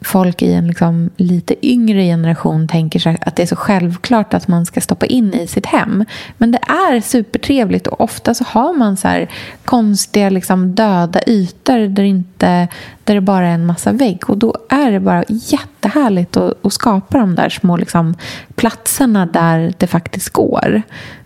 [0.01, 4.47] folk i en liksom lite yngre generation tänker sig att det är så självklart att
[4.47, 6.05] man ska stoppa in i sitt hem.
[6.37, 9.29] Men det är supertrevligt och ofta så har man så här
[9.65, 12.67] konstiga liksom döda ytor där, inte,
[13.03, 14.29] där det bara är en massa vägg.
[14.29, 18.15] Och då är det bara jättehärligt att, att skapa de där små liksom
[18.55, 20.81] platserna där det faktiskt går.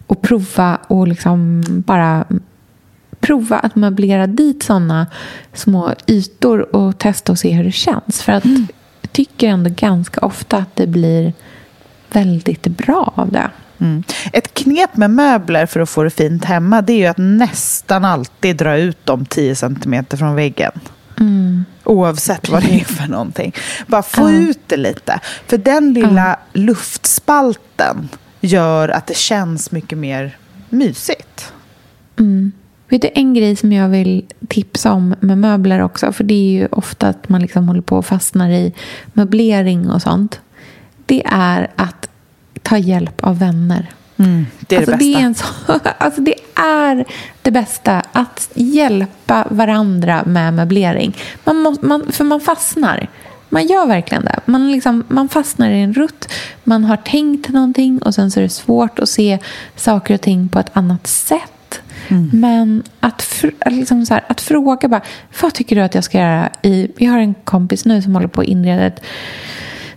[0.08, 2.26] Och prova och liksom bara
[3.26, 5.08] prova att möblera dit sådana
[5.54, 8.22] små ytor och testa och se hur det känns.
[8.22, 8.68] För att mm.
[9.02, 11.34] jag tycker ändå ganska ofta att det blir
[12.12, 13.50] väldigt bra av det.
[13.80, 14.04] Mm.
[14.34, 18.06] Ett knep med möbler för att få det fint hemma det är ju att nästan
[18.06, 20.72] alltid dra ut dem 10 centimeter från väggen.
[21.20, 21.66] Mm.
[21.84, 23.54] Oavsett vad det är för någonting.
[23.88, 24.50] Bara få uh.
[24.50, 25.20] ut det lite.
[25.48, 28.10] För den lilla luftspalten
[28.42, 30.38] gör att det känns mycket mer
[30.70, 31.54] mysigt.
[32.20, 32.52] Mm.
[32.96, 36.52] Vet du, en grej som jag vill tipsa om med möbler också, för det är
[36.52, 38.74] ju ofta att man liksom håller på och fastnar i
[39.14, 40.40] möblering och sånt.
[41.06, 42.10] Det är att
[42.62, 43.92] ta hjälp av vänner.
[44.18, 45.20] Mm, det är alltså, det bästa.
[45.20, 45.46] Det är, en så,
[45.98, 47.06] alltså det är
[47.42, 51.18] det bästa, att hjälpa varandra med möblering.
[51.44, 53.08] Man må, man, för man fastnar.
[53.50, 54.40] Man gör verkligen det.
[54.46, 56.30] Man, liksom, man fastnar i en rutt.
[56.64, 59.40] Man har tänkt någonting och sen så är det svårt att se
[59.76, 61.52] saker och ting på ett annat sätt.
[62.08, 62.30] Mm.
[62.34, 65.02] Men att, liksom här, att fråga bara,
[65.42, 66.50] vad tycker du att jag ska göra?
[66.62, 69.02] I, vi har en kompis nu som håller på att inreda ett,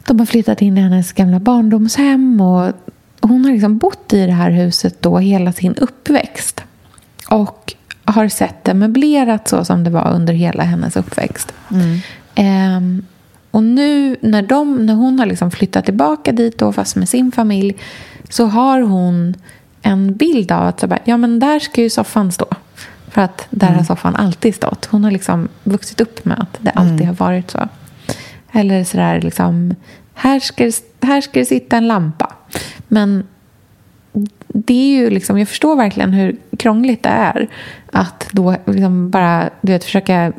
[0.07, 2.73] de har flyttat in i hennes gamla barndomshem och
[3.21, 6.65] hon har liksom bott i det här huset då hela sin uppväxt.
[7.31, 11.53] Och har sett det möblerat så som det var under hela hennes uppväxt.
[11.71, 12.77] Mm.
[12.77, 13.07] Um,
[13.51, 17.33] och nu när, de, när hon har liksom flyttat tillbaka dit, då, fast med sin
[17.33, 17.77] familj,
[18.29, 19.35] så har hon
[19.83, 22.47] en bild av att så bara, ja, men där ska ju soffan stå.
[23.11, 23.79] För att där mm.
[23.79, 24.85] har soffan alltid stått.
[24.85, 27.07] Hon har liksom vuxit upp med att det alltid mm.
[27.07, 27.69] har varit så.
[28.53, 29.75] Eller sådär, liksom,
[30.15, 32.33] här ska, här ska det sitta en lampa.
[32.89, 33.25] Men
[34.49, 37.49] det är ju liksom, jag förstår verkligen hur krångligt det är
[37.93, 40.33] att då liksom bara du vet, försöka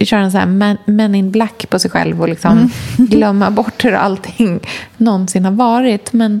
[0.00, 2.70] köra en sån här men, in black på sig själv och liksom mm.
[3.10, 4.60] glömma bort hur allting
[4.96, 6.12] någonsin har varit.
[6.12, 6.40] Men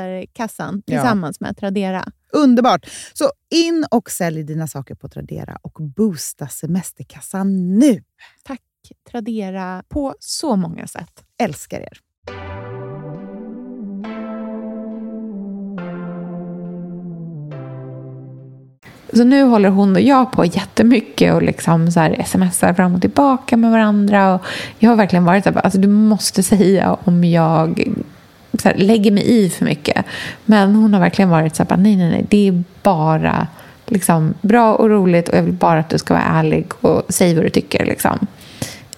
[0.85, 1.47] tillsammans ja.
[1.47, 2.05] med Tradera.
[2.33, 2.89] Underbart!
[3.13, 8.03] Så in och sälj dina saker på Tradera och boosta semesterkassan nu!
[8.43, 8.61] Tack
[9.11, 11.23] Tradera på så många sätt.
[11.37, 11.99] Älskar er!
[19.13, 23.01] Så nu håller hon och jag på jättemycket och liksom så här smsar fram och
[23.01, 24.35] tillbaka med varandra.
[24.35, 24.41] Och
[24.79, 27.93] jag har verkligen varit så här, alltså du måste säga om jag
[28.61, 30.05] så här, lägger mig i för mycket.
[30.45, 33.47] Men hon har verkligen varit så här, nej, nej, nej, det är bara
[33.85, 37.35] liksom, bra och roligt och jag vill bara att du ska vara ärlig och säga
[37.35, 37.85] vad du tycker.
[37.85, 38.27] Liksom.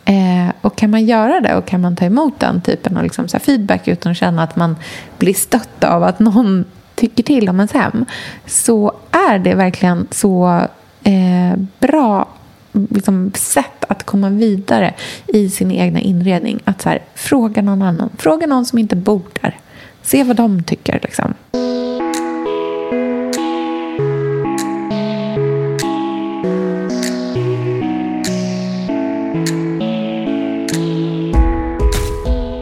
[0.05, 3.27] Eh, och kan man göra det och kan man ta emot den typen av liksom
[3.27, 4.75] så feedback utan att känna att man
[5.17, 8.05] blir stött av att någon tycker till om ens hem
[8.45, 10.61] så är det verkligen så
[11.03, 12.27] eh, bra
[12.73, 14.93] liksom, sätt att komma vidare
[15.27, 16.59] i sin egna inredning.
[16.63, 18.09] Att så här, fråga någon annan.
[18.17, 19.59] Fråga någon som inte bor där.
[20.01, 20.99] Se vad de tycker.
[21.03, 21.33] Liksom.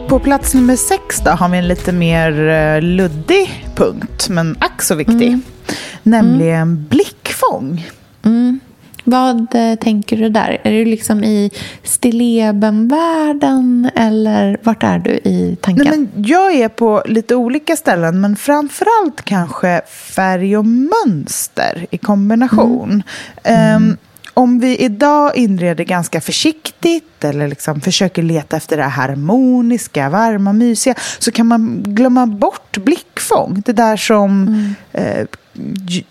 [0.08, 4.82] På plats nummer sex då har vi en lite mer eh, luddig punkt, men ack
[4.82, 5.26] så viktig.
[5.28, 5.42] Mm.
[6.02, 6.86] Nämligen mm.
[6.88, 7.86] blickfång.
[8.22, 8.60] Mm.
[9.04, 10.60] Vad eh, tänker du där?
[10.62, 11.50] Är du liksom i
[11.82, 15.86] stillebenvärlden eller vart är du i tanken?
[15.88, 21.98] Nej, men jag är på lite olika ställen men framförallt kanske färg och mönster i
[21.98, 23.02] kombination.
[23.44, 23.76] Mm.
[23.76, 23.96] Um,
[24.34, 30.94] om vi idag inreder ganska försiktigt eller liksom försöker leta efter det harmoniska, varma, mysiga
[31.18, 33.62] så kan man glömma bort blickfång.
[33.66, 34.74] Det där som mm.
[34.92, 35.26] eh,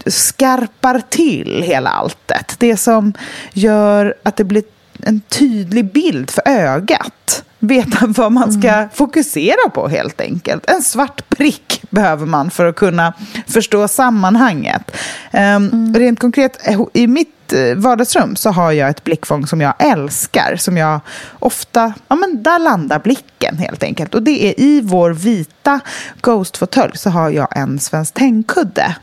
[0.05, 2.55] skarpar till hela alltet.
[2.57, 3.13] Det som
[3.53, 4.63] gör att det blir
[5.03, 7.43] en tydlig bild för ögat.
[7.59, 8.89] Veta vad man ska mm.
[8.93, 10.69] fokusera på helt enkelt.
[10.69, 13.13] En svart prick behöver man för att kunna
[13.47, 14.91] förstå sammanhanget.
[15.33, 15.95] Um, mm.
[15.95, 20.55] Rent konkret, i mitt eh, vardagsrum så har jag ett blickfång som jag älskar.
[20.55, 20.99] Som jag
[21.39, 24.15] ofta, ja men där landar blicken helt enkelt.
[24.15, 25.79] Och det är i vår vita
[26.21, 28.95] Ghost-fåtölj så har jag en Svensk Tängkudde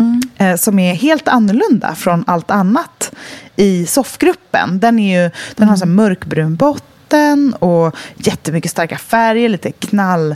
[0.00, 0.20] Mm.
[0.36, 3.12] Eh, som är helt annorlunda från allt annat
[3.56, 4.80] i soffgruppen.
[4.80, 10.34] Den, är ju, den har så mörkbrun botten och jättemycket starka färger, lite knall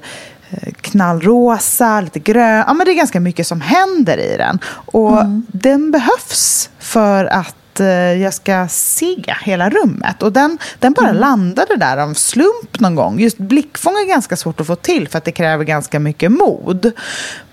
[0.51, 2.65] eh, knallrosa, lite grön.
[2.67, 4.59] Ja, men det är ganska mycket som händer i den.
[4.71, 5.47] Och mm.
[5.49, 7.87] den behövs för att eh,
[8.22, 10.22] jag ska se hela rummet.
[10.22, 11.20] Och den, den bara mm.
[11.20, 13.20] landade där av slump någon gång.
[13.20, 16.93] Just blickfång är ganska svårt att få till för att det kräver ganska mycket mod.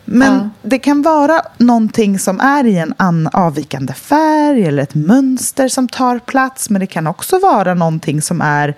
[0.05, 0.49] Men ja.
[0.61, 6.19] det kan vara någonting som är i en avvikande färg eller ett mönster som tar
[6.19, 6.69] plats.
[6.69, 8.76] Men det kan också vara någonting som är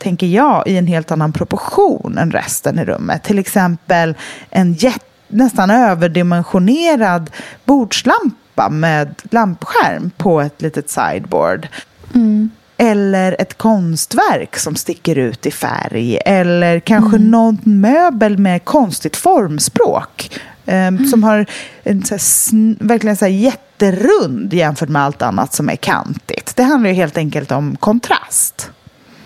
[0.00, 3.22] tänker jag, i en helt annan proportion än resten i rummet.
[3.22, 4.14] Till exempel
[4.50, 7.30] en jätt, nästan överdimensionerad
[7.64, 8.36] bordslampa
[8.68, 11.68] med lampskärm på ett litet sideboard.
[12.14, 12.50] Mm.
[12.76, 16.18] Eller ett konstverk som sticker ut i färg.
[16.24, 17.30] Eller kanske mm.
[17.30, 20.40] någon möbel med konstigt formspråk.
[20.66, 21.06] Mm.
[21.06, 21.46] Som har
[21.82, 26.56] en så här, verkligen så här jätterund jämfört med allt annat som är kantigt.
[26.56, 28.70] Det handlar ju helt enkelt om kontrast.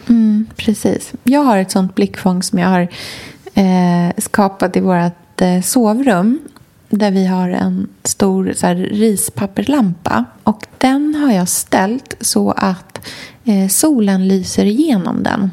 [0.09, 1.13] Mm, precis.
[1.25, 2.89] Jag har ett sånt blickfång som jag har
[3.55, 6.39] eh, skapat i vårt eh, sovrum.
[6.97, 10.25] Där vi har en stor så här, rispapperslampa.
[10.43, 13.09] Och den har jag ställt så att
[13.45, 15.51] eh, solen lyser igenom den.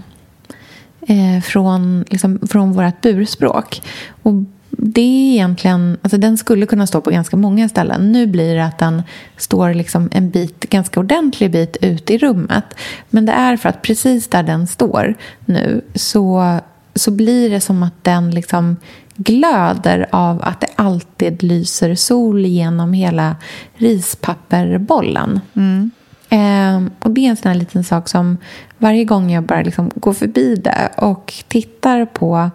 [1.08, 3.82] Eh, från, liksom, från vårt burspråk.
[4.24, 4.34] Och
[4.70, 8.12] det är egentligen, alltså den skulle kunna stå på ganska många ställen.
[8.12, 9.04] Nu blir det att den
[9.38, 12.66] står liksom en bit, ganska ordentlig bit ut i rummet.
[13.10, 15.16] Men det är för att precis där den står
[15.46, 16.58] nu så,
[16.96, 18.78] så blir det som att den liksom
[19.16, 23.36] glöder av att det alltid lyser sol genom hela
[23.74, 25.40] rispapperbollen.
[25.54, 25.92] Mm.
[26.30, 28.38] Eh, och det är en sån här liten sak som
[28.78, 32.50] varje gång jag bara liksom går förbi det och tittar på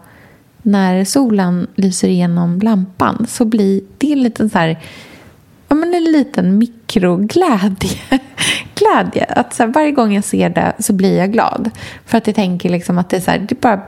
[0.63, 4.79] när solen lyser igenom lampan så blir det en liten så här,
[5.69, 7.99] ja, men en liten mikroglädje.
[8.75, 9.25] Glädje.
[9.25, 11.71] Att så här, varje gång jag ser det så blir jag glad.
[12.05, 13.81] För att jag tänker liksom att det, är så här, det bara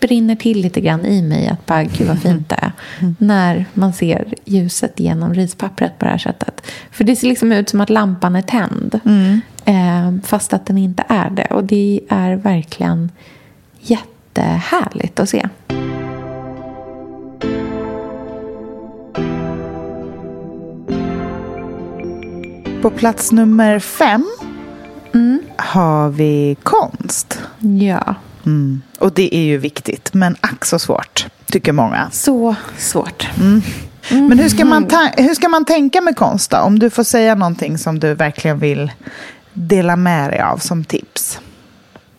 [0.00, 1.48] brinner till lite grann i mig.
[1.48, 2.72] Att bara, gud vad fint det är.
[3.00, 3.16] Mm.
[3.18, 6.62] När man ser ljuset genom rispappret på det här sättet.
[6.90, 9.00] För det ser liksom ut som att lampan är tänd.
[9.04, 9.40] Mm.
[9.64, 11.46] Eh, fast att den inte är det.
[11.50, 13.10] Och det är verkligen
[13.80, 15.48] jätte jättehärligt att se.
[22.82, 24.26] På plats nummer fem
[25.14, 25.42] mm.
[25.56, 27.40] har vi konst.
[27.58, 28.14] Ja.
[28.48, 28.82] Mm.
[28.98, 32.08] Och det är ju viktigt, men ack så svårt, tycker många.
[32.12, 33.28] Så svårt.
[33.40, 33.62] Mm.
[34.10, 34.86] Men hur ska, man
[35.16, 36.58] hur ska man tänka med konst då?
[36.58, 38.90] Om du får säga någonting som du verkligen vill
[39.52, 41.40] dela med dig av som tips.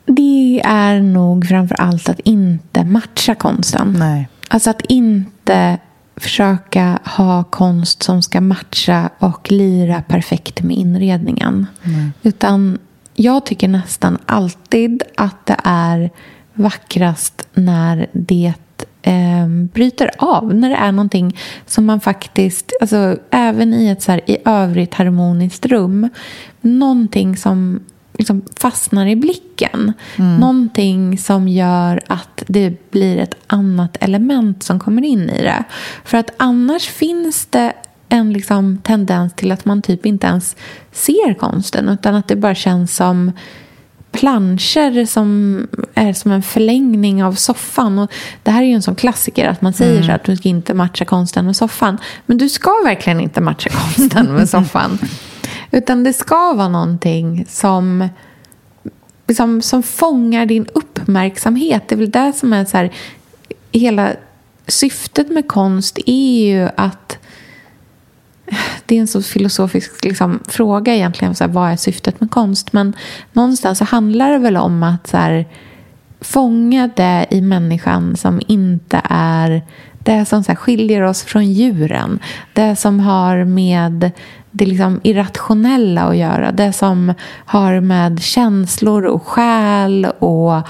[0.05, 3.95] Det är nog framför allt att inte matcha konsten.
[3.99, 4.27] Nej.
[4.47, 5.77] Alltså att inte
[6.15, 11.67] försöka ha konst som ska matcha och lira perfekt med inredningen.
[11.83, 12.11] Nej.
[12.23, 12.77] Utan
[13.21, 16.09] jag tycker nästan alltid att det är
[16.53, 18.53] vackrast när det
[19.01, 20.55] eh, bryter av.
[20.55, 24.93] När det är någonting som man faktiskt, alltså även i ett så här, i övrigt
[24.93, 26.09] harmoniskt rum,
[26.61, 27.79] någonting som
[28.13, 29.93] liksom fastnar i blicken.
[30.39, 35.63] Någonting som gör att det blir ett annat element som kommer in i det.
[36.03, 37.73] För att annars finns det
[38.09, 40.55] en liksom tendens till att man typ inte ens
[40.91, 43.31] ser konsten utan att det bara känns som
[44.11, 47.99] planscher som är som en förlängning av soffan.
[47.99, 48.11] Och
[48.43, 50.73] det här är ju en sån klassiker att man säger så att du ska inte
[50.73, 51.97] matcha konsten med soffan.
[52.25, 54.97] Men du ska verkligen inte matcha konsten med soffan.
[55.71, 58.09] Utan det ska vara någonting som,
[59.27, 61.83] liksom, som fångar din uppmärksamhet.
[61.87, 62.93] Det är väl det som är så här,
[63.71, 64.13] hela
[64.67, 67.17] syftet med konst är ju att
[68.85, 72.73] det är en så filosofisk liksom, fråga egentligen, så här, vad är syftet med konst?
[72.73, 72.93] Men
[73.33, 75.45] någonstans så handlar det väl om att så här,
[76.21, 79.61] fånga det i människan som inte är
[80.03, 82.19] det som så här, skiljer oss från djuren.
[82.53, 84.11] Det som har med
[84.51, 86.51] det liksom irrationella att göra.
[86.51, 87.13] Det som
[87.45, 90.61] har med känslor och själ och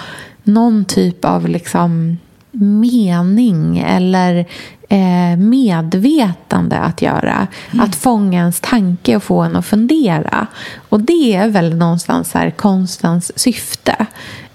[0.43, 2.17] någon typ av liksom
[2.51, 4.45] mening eller
[4.89, 7.47] eh, medvetande att göra.
[7.79, 10.47] Att fånga ens tanke och få en att fundera.
[10.89, 14.05] Och det är väl någonstans här konstens syfte.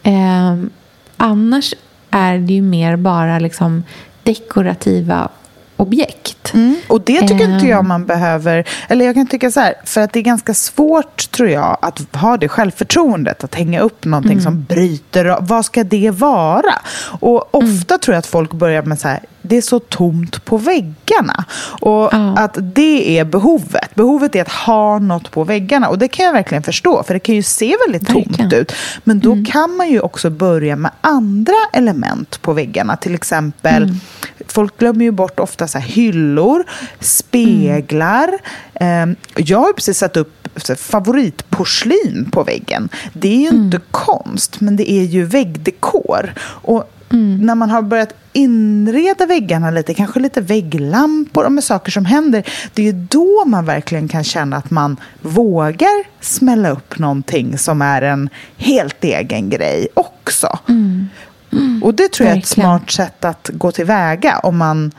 [0.03, 0.57] Eh,
[1.17, 1.75] annars
[2.11, 3.83] är det ju mer bara liksom
[4.23, 5.29] dekorativa
[5.77, 6.55] objekt.
[6.55, 6.77] Mm.
[6.89, 7.89] Och det tycker inte jag Ehm.
[7.89, 11.49] man behöver, eller jag kan tycka så här, för att det är ganska svårt tror
[11.49, 14.45] jag att ha det självförtroendet, att hänga upp någonting Mm.
[14.45, 16.75] som bryter, vad ska det vara?
[17.21, 17.77] Och Mm.
[17.77, 21.45] ofta tror jag att folk börjar med så här, det är så tomt på väggarna.
[21.81, 22.35] Och Ja.
[22.39, 23.95] att det är behovet.
[23.95, 25.89] Behovet är att ha något på väggarna.
[25.89, 28.51] Och det kan jag verkligen förstå, för det kan ju se väldigt tomt Verkligen.
[28.53, 28.61] Mm.
[28.63, 28.73] ut.
[29.05, 32.97] Men då kan man ju också börja med andra element på väggarna.
[32.97, 33.97] Till exempel, Mm.
[34.49, 36.65] folk glömmer ju bort ofta så hyllor,
[37.01, 38.39] speglar.
[38.75, 40.31] Ehm, jag har ju precis satt upp
[40.79, 42.89] favoritporslin på väggen.
[43.13, 46.33] Det är ju inte konst, men det är ju väggdekor.
[46.41, 52.05] Och när man har börjat inreda väggarna lite, kanske lite vägglampor och med saker som
[52.05, 52.45] händer,
[52.75, 57.83] det är ju då man verkligen kan känna att man vågar smälla upp någonting som
[57.83, 60.59] är en helt egen grej också.
[61.83, 64.93] Och det tror jag är ett smart sätt att gå tillväga om man,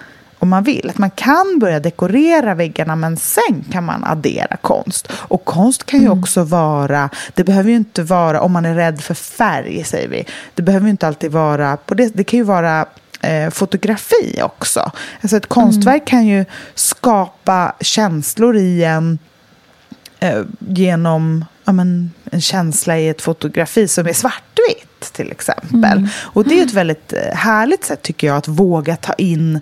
[0.46, 0.90] om man vill.
[0.90, 5.12] Att man kan börja dekorera väggarna men sen kan man addera konst.
[5.12, 9.02] Och konst kan ju också vara, det behöver ju inte vara, om man är rädd
[9.02, 12.44] för färg säger vi, det behöver ju inte alltid vara, på det, det kan ju
[12.44, 12.86] vara
[13.22, 14.92] eh, fotografi också.
[15.22, 19.20] Alltså ett konstverk kan ju skapa känslor i en
[20.20, 26.08] eh, genom ja, men, en känsla i ett fotografi som är svartvitt till exempel.
[26.18, 29.60] Och det är ett väldigt eh, härligt sätt tycker jag att våga ta in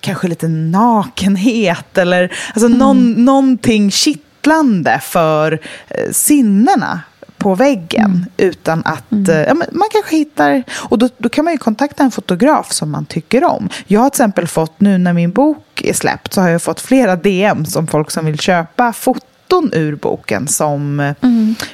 [0.00, 7.00] kanske lite nakenhet eller alltså någon, någonting kittlande för eh, sinnena
[7.42, 11.58] på väggen utan att eh, ja, man kanske hittar och då, då kan man ju
[11.58, 13.68] kontakta en fotograf som man tycker om.
[13.86, 16.80] Jag har till exempel fått nu när min bok är släppt så har jag fått
[16.80, 19.31] flera DM som folk som vill köpa foton
[19.72, 21.14] ur boken som eh,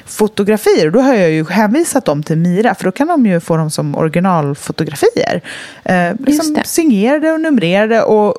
[0.05, 0.85] fotografier.
[0.85, 3.57] Och då har jag ju hänvisat dem till Mira för då kan de ju få
[3.57, 5.41] dem som originalfotografier.
[5.83, 8.35] Eh, liksom signerade och numrerade och,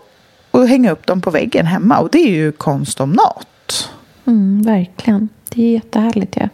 [0.50, 1.98] och hänga upp dem på väggen hemma.
[1.98, 3.90] Och det är ju konst om något.
[4.26, 5.28] Mm, verkligen.
[5.48, 6.36] Det är jättehärligt.
[6.36, 6.48] Ja.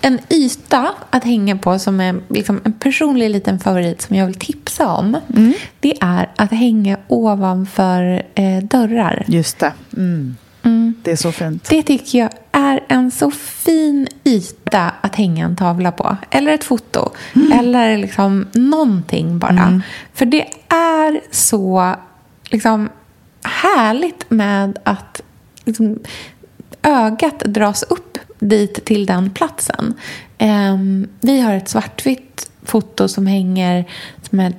[0.00, 4.34] En yta att hänga på som är liksom en personlig liten favorit som jag vill
[4.34, 5.16] tipsa om.
[5.80, 9.24] Det är att hänga ovanför eh, dörrar.
[9.28, 9.72] Just det.
[9.96, 10.36] Mm.
[11.02, 11.68] Det är så fint.
[11.70, 16.16] Det tycker jag är en så fin yta att hänga en tavla på.
[16.30, 17.12] Eller ett foto.
[17.52, 19.82] Eller liksom någonting bara.
[20.14, 21.94] För det är så
[22.50, 22.88] liksom,
[23.42, 25.22] härligt med att
[25.64, 25.98] liksom,
[26.82, 29.94] ögat dras upp dit till den platsen.
[30.38, 33.84] Ehm, vi har ett svartvitt foto som hänger
[34.30, 34.54] som är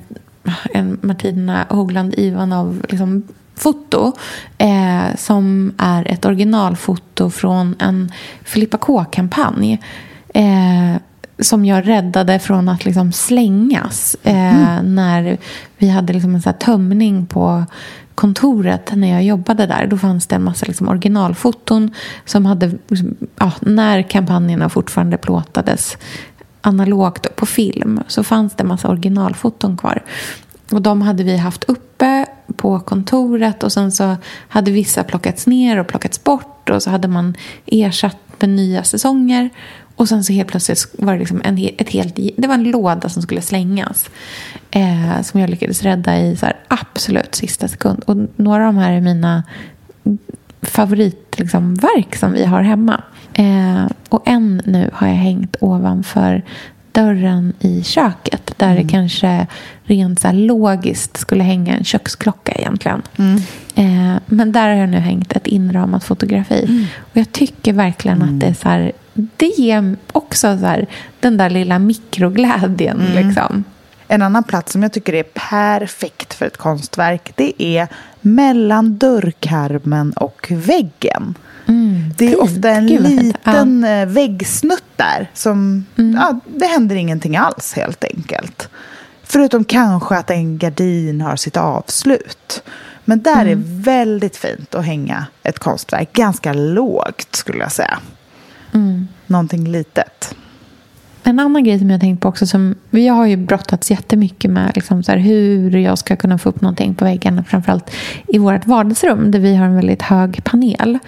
[0.73, 3.23] en Martina Hogland Ivanov liksom,
[3.61, 4.11] foto
[4.57, 8.11] eh, som är ett originalfoto från en
[8.43, 9.81] Filippa K-kampanj
[10.33, 11.01] eh,
[11.39, 15.37] som jag räddade från att liksom slängas eh, när
[15.77, 17.65] vi hade liksom en så tömning på
[18.15, 19.87] kontoret när jag jobbade där.
[19.87, 21.91] Då fanns det en massa liksom originalfoton
[22.25, 25.97] som hade, liksom, ja, när kampanjerna fortfarande plåtades
[26.61, 30.03] analogt på film så fanns det en massa originalfoton kvar.
[30.71, 35.77] Och de hade vi haft uppe på kontoret och sen så hade vissa plockats ner
[35.77, 37.35] och plockats bort och så hade man
[37.65, 39.49] ersatt med nya säsonger.
[39.95, 43.09] Och sen så helt plötsligt var det liksom en, ett helt, det var en låda
[43.09, 44.09] som skulle slängas.
[44.71, 48.03] Eh, som jag lyckades rädda i så här absolut sista sekund.
[48.07, 49.43] Och några av de här är mina
[50.61, 53.03] favoritverk liksom, verk som vi har hemma.
[53.33, 56.43] Eh, och en nu har jag hängt ovanför
[56.91, 59.47] dörren i köket där det kanske
[59.83, 63.01] rent så logiskt skulle hänga en köksklocka egentligen.
[63.75, 66.87] Eh, men där har jag nu hängt ett inramat fotografi.
[66.99, 70.87] Och jag tycker verkligen att det är så här, det ger också så här,
[71.19, 73.01] den där lilla mikroglädjen.
[73.15, 73.63] Liksom.
[74.07, 77.87] En annan plats som jag tycker är perfekt för ett konstverk det är
[78.21, 81.35] mellan dörrkarmen och väggen.
[82.17, 82.39] Det är fint.
[82.39, 84.05] ofta en Gud, liten ja.
[84.05, 85.31] väggsnutt där.
[85.33, 88.69] Som, ja, det händer ingenting alls helt enkelt.
[89.23, 92.63] Förutom kanske att en gardin har sitt avslut.
[93.05, 96.13] Men där är väldigt fint att hänga ett konstverk.
[96.13, 97.99] Ganska lågt skulle jag säga.
[99.27, 100.35] Någonting litet.
[101.23, 104.51] En annan grej som jag har tänkt på också, som vi har ju brottats jättemycket
[104.51, 107.91] med liksom så här, hur jag ska kunna få upp någonting på väggen, framförallt
[108.27, 110.99] i vårt vardagsrum där vi har en väldigt hög panel.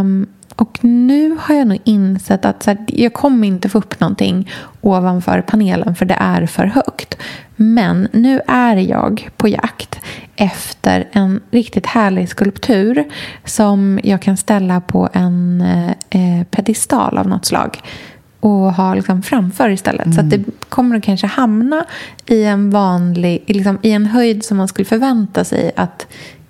[0.00, 0.26] Um,
[0.56, 4.50] och nu har jag nog insett att så här, jag kommer inte få upp någonting
[4.80, 7.18] ovanför panelen för det är för högt.
[7.56, 10.00] Men nu är jag på jakt
[10.36, 13.04] efter en riktigt härlig skulptur
[13.44, 17.80] som jag kan ställa på en eh, eh pedestal av något slag
[18.40, 20.14] och ha liksom framför istället.
[20.14, 21.84] Så att det kommer att kanske hamna
[22.26, 26.06] i en vanlig, liksom i en höjd som man skulle förvänta sig att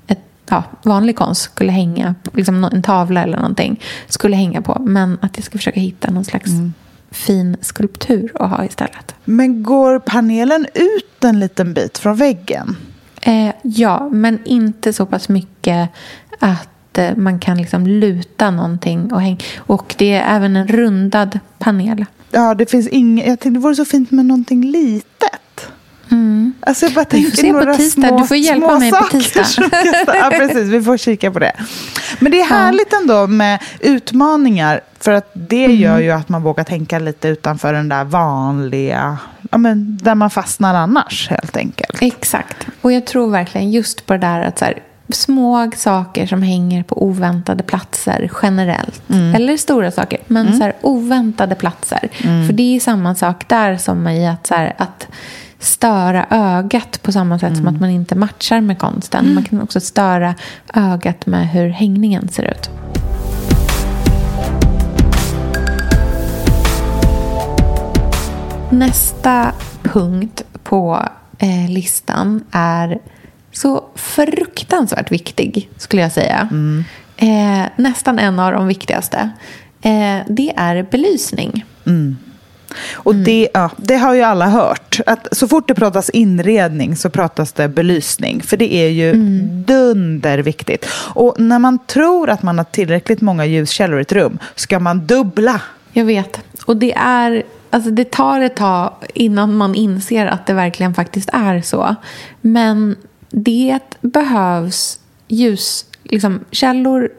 [0.07, 0.21] ett,
[0.51, 4.83] ja, vanlig konst skulle hänga liksom en tavla eller någonting skulle hänga på.
[4.87, 6.51] Men att jag ska försöka hitta någon slags
[7.11, 9.15] fin skulptur att ha istället.
[9.25, 12.77] Men går panelen ut en liten bit från väggen?
[13.23, 15.89] Eh, ja, men inte så pass mycket
[16.39, 16.69] att
[17.17, 19.37] man kan liksom luta någonting och hänga.
[19.59, 22.05] Och det är även en rundad panel.
[22.31, 23.27] Ja, det finns inget.
[23.27, 25.33] Jag tänkte det vore så fint med någonting litet.
[26.61, 28.09] Alltså jag bara Vi får tänker se på några tisdag.
[28.09, 29.45] små, Du får hjälpa mig på tisdag.
[30.07, 30.69] Ja, precis.
[30.69, 31.53] Vi får kika på det.
[32.19, 34.81] Men det är härligt ändå med utmaningar.
[35.01, 35.77] För att det Mm.
[35.77, 39.19] gör ju att man vågar tänka lite utanför den där vanliga,
[39.51, 42.03] ja, men där man fastnar annars helt enkelt.
[42.03, 42.67] Exakt.
[42.81, 44.79] Och jag tror verkligen just på det där att så här,
[45.11, 49.03] små saker som hänger på oväntade platser generellt.
[49.11, 52.09] Eller stora saker, men så här, oväntade platser.
[52.47, 55.09] För det är samma sak där som i att, så här, att
[55.59, 59.35] störa ögat på samma sätt som att man inte matchar med konsten.
[59.35, 60.35] Man kan också störa
[60.75, 62.71] ögat med hur hängningen ser ut.
[68.71, 69.53] Nästa
[69.83, 71.03] punkt på
[71.39, 72.99] eh, listan är
[73.53, 76.49] så fruktansvärt viktig, skulle jag säga.
[77.17, 79.31] Eh, nästan en av de viktigaste.
[79.83, 81.65] Eh, det är belysning.
[82.93, 85.01] Och det, ja, det har ju alla hört.
[85.07, 88.43] Att så fort det pratas inredning så pratas det belysning.
[88.43, 89.13] För det är ju
[89.67, 90.87] dunderviktigt.
[91.15, 95.07] Och när man tror att man har tillräckligt många ljuskällor i ett rum ska man
[95.07, 95.61] dubbla.
[95.93, 96.41] Jag vet.
[96.65, 97.43] Och det är...
[97.71, 101.95] Alltså det tar ett tag innan man inser att det verkligen faktiskt är så.
[102.41, 102.97] Men
[103.31, 107.11] det behövs ljus, liksom, källor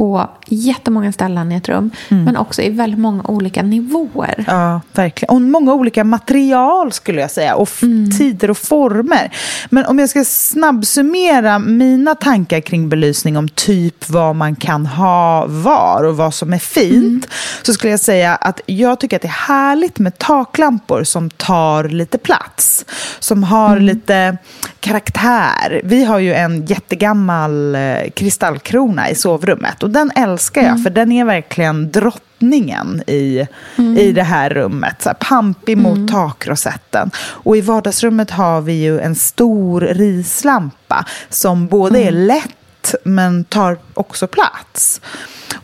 [0.00, 1.90] på jättemånga ställen i ett rum.
[2.08, 4.44] Men också i väldigt många olika nivåer.
[4.46, 5.34] Ja, verkligen.
[5.34, 7.54] Och många olika material skulle jag säga.
[7.54, 7.80] Och f-
[8.18, 9.32] tider och former.
[9.70, 15.46] Men om jag ska snabbsummera mina tankar kring belysning om typ vad man kan ha
[15.48, 17.26] var och vad som är fint.
[17.62, 21.84] Så skulle jag säga att jag tycker att det är härligt med taklampor som tar
[21.84, 22.84] lite plats.
[23.18, 24.36] Som har lite
[24.80, 25.80] karaktär.
[25.84, 27.80] Vi har ju en jättegammal eh,
[28.16, 29.82] kristallkrona i sovrummet.
[29.82, 33.46] Och den älskar jag för den är verkligen drottningen i,
[33.98, 35.02] i det här rummet.
[35.02, 37.10] Så här, pampig mot takrosetten.
[37.18, 43.78] Och i vardagsrummet har vi ju en stor rislampa som både är lätt men tar
[43.94, 45.00] också plats.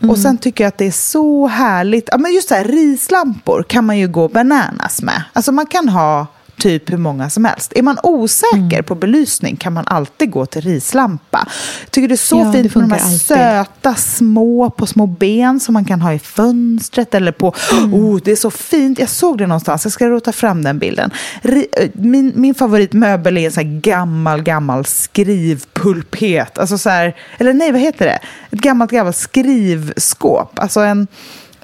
[0.09, 2.09] Och sen tycker jag att det är så härligt.
[2.11, 5.23] Ja, men just så här, rislampor kan man ju gå bananas med.
[5.33, 7.73] Alltså man kan ha typ hur många som helst.
[7.75, 11.47] Är man osäker på belysning kan man alltid gå till rislampa.
[11.83, 13.21] Jag tycker det är så Ja, fint med de här alltid.
[13.21, 17.53] söta små på små ben som man kan ha i fönstret eller på...
[17.93, 18.99] Oh, det är så fint.
[18.99, 19.85] Jag såg det någonstans.
[19.85, 21.11] Jag ska rota fram den bilden.
[21.41, 26.57] Eh, min, min favoritmöbel är en sån här gammal, gammal skrivpulpet.
[26.57, 28.19] Alltså så här, eller nej, vad heter det?
[28.51, 30.59] Ett gammalt, gammalt skrivskåp.
[30.59, 31.07] Alltså en...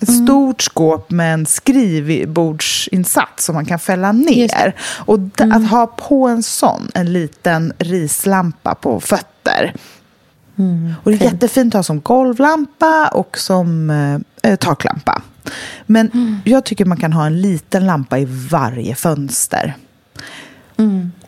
[0.03, 0.25] Ett Mm.
[0.25, 4.75] stort skåp med en skrivbordsinsats som man kan fälla ner.
[5.05, 9.73] Och d- att ha på en sån, en liten rislampa på fötter.
[11.03, 13.89] och det är jättefint att ha som golvlampa och som
[14.43, 15.21] eh, taklampa.
[15.85, 16.11] Men
[16.45, 19.75] jag tycker man kan ha en liten lampa i varje fönster.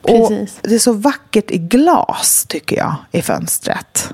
[0.01, 0.57] Och precis.
[0.61, 4.13] det är så vackert i glas, tycker jag, i fönstret.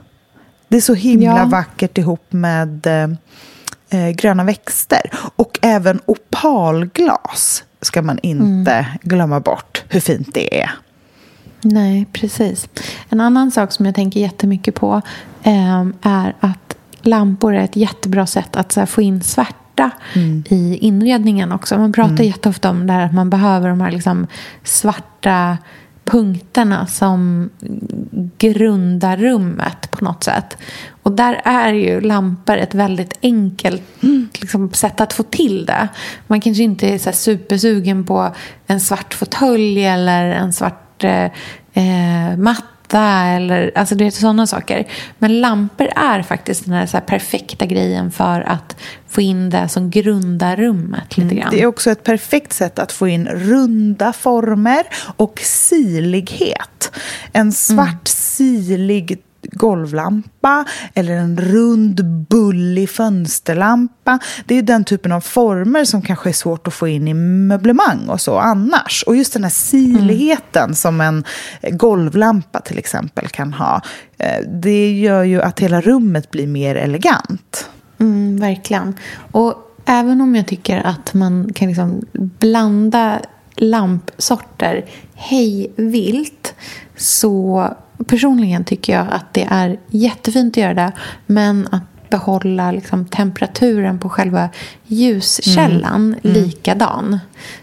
[0.68, 1.46] Det är så himla Ja.
[1.46, 3.08] vackert ihop med eh,
[3.92, 5.02] eh, gröna växter.
[5.36, 8.86] Och även opalglas ska man inte mm.
[9.02, 10.72] glömma bort hur fint det är.
[11.62, 12.70] Nej, precis.
[13.10, 15.02] En annan sak som jag tänker jättemycket på
[15.44, 20.44] eh, är att lampor är ett jättebra sätt att här, få in svärta mm.
[20.50, 21.78] i inredningen också.
[21.78, 22.28] Man pratar mm.
[22.28, 24.28] jätteofta om det här att man behöver de här liksom,
[24.64, 25.58] svarta
[26.04, 27.50] punkterna som
[28.38, 30.58] grundar rummet på något sätt.
[31.04, 33.82] Och där är ju lampor ett väldigt enkelt
[34.40, 35.88] liksom, sätt att få till det.
[36.28, 38.36] Man kanske inte är så supersugen på
[38.68, 41.26] en svart fåtölj eller en svart eh,
[41.74, 44.88] eh matta eller alltså det är sådana saker.
[45.18, 48.78] Men lampor är faktiskt den här, så här perfekta grejen för att
[49.08, 51.38] få in det som grundar rummet lite mm.
[51.38, 51.52] grann.
[51.52, 54.84] Det är också ett perfekt sätt att få in runda former
[55.18, 56.92] och silighet.
[57.34, 58.06] En svart mm.
[58.06, 64.20] silig golvlampa eller en rund bullig fönsterlampa.
[64.46, 68.10] Det är den typen av former som kanske är svårt att få in i möblemang
[68.10, 69.04] och så annars.
[69.08, 70.76] Och just den här siligheten mm.
[70.76, 71.24] som en
[71.72, 73.82] golvlampa till exempel kan ha,
[74.18, 77.70] eh, det gör ju att hela rummet blir mer elegant.
[78.00, 78.96] Mm, verkligen.
[79.32, 83.20] Och även om jag tycker att man kan liksom blanda
[83.56, 86.54] lampsorter hej vilt
[86.98, 87.68] så
[88.08, 90.92] personligen tycker jag att det är jättefint att göra det.
[91.26, 94.50] Men att behålla liksom, temperaturen på själva
[94.88, 96.20] ljuskällan mm.
[96.24, 96.34] mm.
[96.34, 97.20] likadan.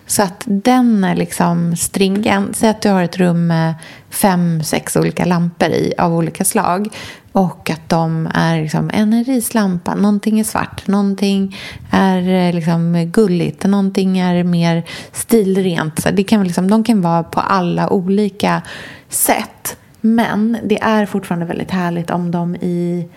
[0.07, 2.57] Så att den är liksom stringent.
[2.57, 3.75] Säg att du har ett rum med
[4.11, 6.89] fem, sex olika lampor i av olika slag.
[7.33, 11.57] Och att de är liksom, en är rislampa, någonting är svart, någonting
[11.91, 16.03] är liksom gulligt, någonting är mer stilrent.
[16.03, 18.63] Så det kan liksom, de kan vara på alla olika
[19.09, 19.78] sätt.
[20.01, 23.09] Men det är fortfarande väldigt härligt om de i,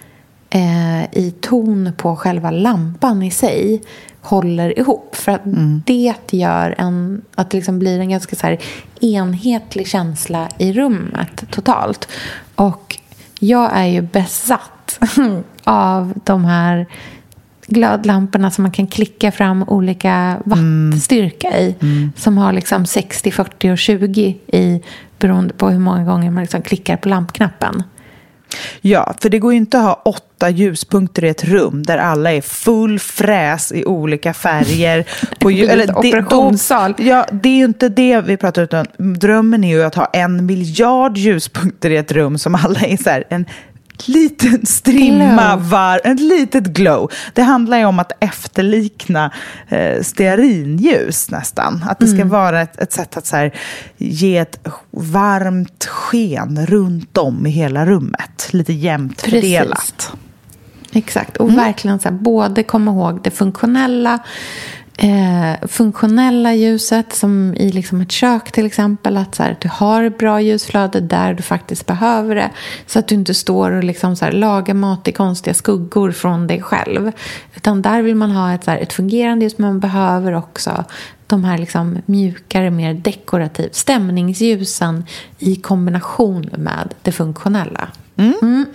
[0.50, 3.82] eh, i ton på själva lampan i sig
[4.22, 5.16] håller ihop.
[5.16, 5.84] För att mm.
[5.86, 8.58] det gör en, att det liksom blir en ganska så
[9.02, 12.08] enhetlig känsla i rummet totalt.
[12.56, 12.98] Och
[13.40, 15.00] jag är ju besatt
[15.64, 16.86] av de här
[17.72, 21.62] glödlamporna som man kan klicka fram olika wattstyrka mm.
[21.62, 21.76] i.
[21.82, 22.12] Mm.
[22.16, 24.82] Som har liksom 60, 40 och 20 i
[25.20, 27.84] beroende på hur många gånger man liksom klickar på lampknappen.
[28.82, 32.32] Ja, för det går ju inte att ha åtta ljuspunkter i ett rum där alla
[32.32, 35.06] är full fräs i olika färger.
[35.40, 36.94] På, eller, operationssal.
[36.98, 39.14] Det, ja, det är ju inte det vi pratar om.
[39.14, 43.10] Drömmen är ju att ha en miljard ljuspunkter i ett rum som alla är så
[43.10, 43.46] här, en
[44.06, 47.12] liten strimma var, ett litet glow.
[47.34, 49.32] Det handlar ju om att efterlikna
[49.70, 51.86] eh, stearinljus nästan.
[51.90, 52.30] Att det ska mm.
[52.30, 53.56] vara ett, ett, sätt att så här,
[53.98, 58.50] ge ett varmt sken runt om i hela rummet.
[58.52, 59.42] Lite jämnt Precis.
[59.42, 60.14] fördelat.
[60.94, 61.60] Exakt, och mm.
[61.60, 64.20] verkligen så här, både komma ihåg det funktionella
[65.02, 69.18] eh, funktionella ljuset som i liksom ett kök till exempel.
[69.18, 72.50] Att så här, du har bra ljusflöde där du faktiskt behöver det.
[72.86, 76.48] Så att du inte står och liksom så här, lagar mat i konstiga skuggor från
[76.48, 77.12] dig själv.
[77.56, 80.86] Utan där vill man ha ett, så här, ett fungerande ljus men man behöver också
[81.28, 85.06] de här liksom mjukare, mer dekorativt stämningsljusen
[85.40, 87.88] i kombination med det funktionella.
[88.18, 88.34] Mm.
[88.42, 88.66] Mm.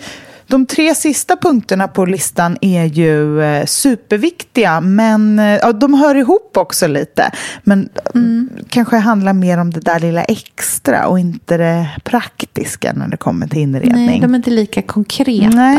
[0.47, 6.14] De tre sista punkterna på listan är ju eh, superviktiga, men eh, ja, de hör
[6.14, 7.30] ihop också lite.
[7.62, 8.51] Men mm.
[8.68, 13.47] kanske handlar mer om det där lilla extra och inte det praktiska när det kommer
[13.47, 14.07] till inredning.
[14.07, 15.57] Nej, de är inte lika konkreta.
[15.57, 15.78] Nej.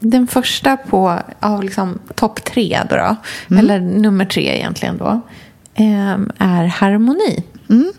[0.00, 3.16] Den första på av liksom, topp tre, då, då
[3.50, 3.64] mm.
[3.64, 5.20] eller nummer tre egentligen då,
[5.74, 7.44] eh, är harmoni.
[7.70, 7.92] Mm.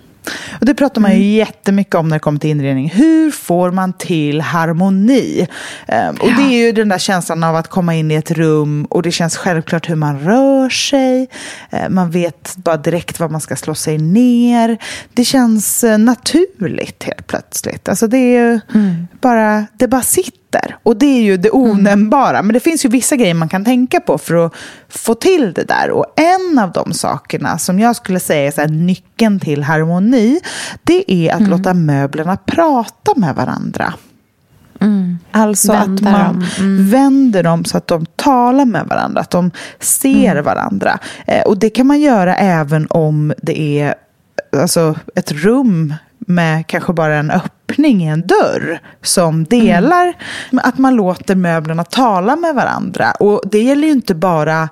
[0.59, 1.29] Och det pratar man ju mm.
[1.29, 2.89] jättemycket om när det kommer till inredning.
[2.89, 5.47] Hur får man till harmoni?
[5.87, 8.85] Um, och det är ju den där känslan av att komma in i ett rum
[8.85, 11.27] och det känns självklart hur man rör sig.
[11.73, 14.77] Uh, man vet bara direkt var man ska slå sig ner.
[15.13, 17.89] Det känns uh, naturligt helt plötsligt.
[17.89, 19.07] Alltså det är mm.
[19.21, 20.77] bara, det bara sitter sitter.
[20.83, 22.37] Och det är ju det onämnbara.
[22.37, 22.47] Mm.
[22.47, 24.53] Men det finns ju vissa grejer man kan tänka på för att
[24.89, 25.91] få till det där.
[25.91, 30.39] Och en av de sakerna som jag skulle säga är så här, nyckeln till harmoni,
[30.83, 31.51] det är att mm.
[31.51, 33.93] låta möblerna prata med varandra.
[34.81, 35.19] Mm.
[35.31, 36.45] Alltså Vända att man.
[36.59, 36.89] Mm.
[36.89, 40.43] vänder dem så att de talar med varandra, att de ser mm.
[40.43, 40.99] varandra.
[41.27, 43.95] Eh, och det kan man göra även om det är
[44.57, 47.31] alltså, ett rum med kanske bara en
[47.69, 50.13] öppning i en dörr som delar,
[50.51, 50.61] mm.
[50.63, 53.11] att man låter möblerna tala med varandra.
[53.11, 54.69] Och det gäller ju inte bara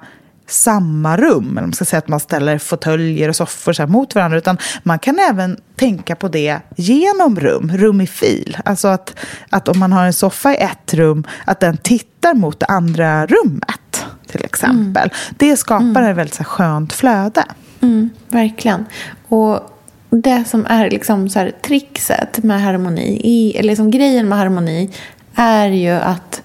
[0.47, 4.37] samma rum, eller man ska säga att man ställer fåtöljer och soffor så mot varandra,
[4.37, 8.57] utan man kan även tänka på det genom rum, rum i fil.
[8.65, 9.15] Alltså att,
[9.49, 13.25] att om man har en soffa i ett rum, att den tittar mot det andra
[13.25, 14.05] rummet.
[14.27, 15.09] till exempel.
[15.37, 17.43] Det skapar ett väldigt så här, skönt flöde.
[17.81, 18.85] Mm, verkligen.
[19.27, 19.74] Och
[20.21, 24.89] det som är liksom så här, trixet med harmoni, i, eller liksom grejen med harmoni,
[25.35, 26.41] är ju att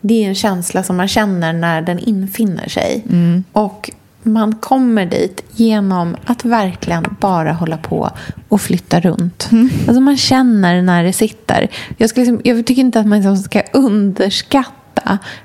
[0.00, 3.04] det är en känsla som man känner när den infinner sig.
[3.52, 3.90] Och
[4.22, 8.10] man kommer dit genom att verkligen bara hålla på
[8.48, 9.48] och flytta runt.
[9.86, 11.68] Alltså man känner när det sitter.
[11.96, 14.72] Jag, liksom, jag tycker inte att man liksom ska underskatta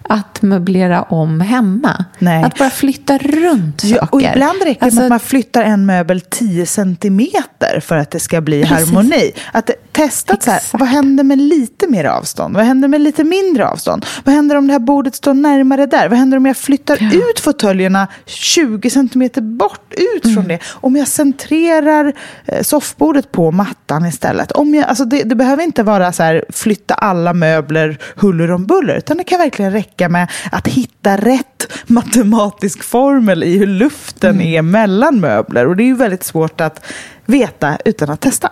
[0.03, 2.05] att möblera om hemma.
[2.19, 2.43] Nej.
[2.43, 3.95] Att bara flytta runt saker.
[3.95, 7.97] Ja, och ibland räcker det Alltså, med att man flyttar en möbel 10 centimeter för
[7.97, 8.87] att det ska bli Precis.
[8.87, 9.31] harmoni.
[9.51, 9.69] Att
[10.07, 12.55] testa att så här, vad händer med lite mer avstånd?
[12.55, 14.05] Vad händer med lite mindre avstånd?
[14.23, 16.09] Vad händer om det här bordet står närmare där?
[16.09, 20.35] Vad händer om jag flyttar ut fåtöljerna 20 centimeter bort ut Mm.
[20.35, 20.59] från det?
[20.69, 22.13] Om jag centrerar
[22.45, 24.51] eh, soffbordet på mattan istället?
[24.51, 28.65] Om jag, alltså det, det behöver inte vara så här, flytta alla möbler huller om
[28.65, 34.35] buller, utan det kan verkligen räcka med att hitta rätt matematisk formel i hur luften
[34.35, 34.47] Mm.
[34.47, 35.67] är mellan möbler.
[35.67, 36.85] Och det är ju väldigt svårt att
[37.25, 38.49] veta utan att testa.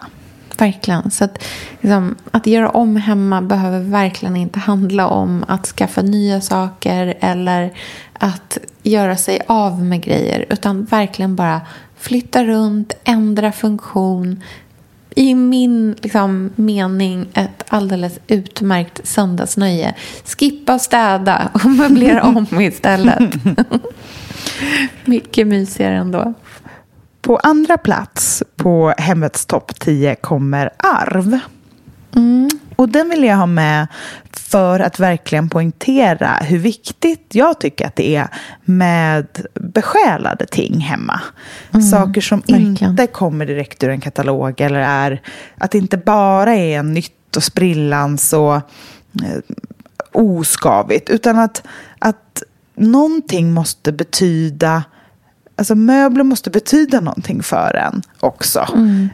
[0.57, 1.11] Verkligen.
[1.11, 1.43] Så att,
[1.81, 7.73] liksom, att göra om hemma behöver verkligen inte handla om att skaffa nya saker eller
[8.13, 10.45] att göra sig av med grejer.
[10.49, 11.61] Utan verkligen bara
[11.97, 14.43] flytta runt, ändra funktion.
[15.15, 19.95] I min liksom, mening ett alldeles utmärkt söndagsnöje.
[20.25, 23.33] Skippa och städa och möblera om istället.
[25.05, 26.33] Mycket mysigare ändå.
[27.27, 31.39] På andra plats på hemmets topp 10 kommer arv.
[32.75, 33.87] Och den vill jag ha med
[34.31, 38.27] för att verkligen poängtera hur viktigt jag tycker att det är
[38.65, 41.21] med besjälade ting hemma.
[41.91, 42.91] Saker som verkligen.
[42.91, 45.21] inte kommer direkt ur en katalog eller är
[45.57, 48.61] att det inte bara är nytt och sprillans och eh,
[50.11, 51.63] oskavigt utan att,
[51.99, 52.43] att
[52.75, 54.83] någonting måste betyda
[55.59, 58.67] Alltså möbler måste betyda någonting för en också.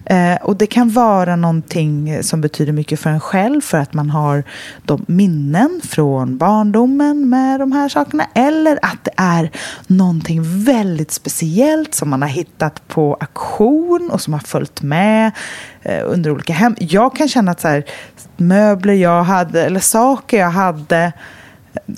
[0.06, 4.10] Eh, och det kan vara någonting som betyder mycket för en själv för att man
[4.10, 4.44] har
[4.86, 8.26] de minnen från barndomen med de här sakerna.
[8.36, 9.52] Eller att det är
[9.88, 15.32] någonting väldigt speciellt som man har hittat på auktion och som har följt med
[15.82, 16.76] eh, under olika hem.
[16.80, 17.84] Jag kan känna att så här,
[18.38, 21.14] möbler jag hade eller saker jag hade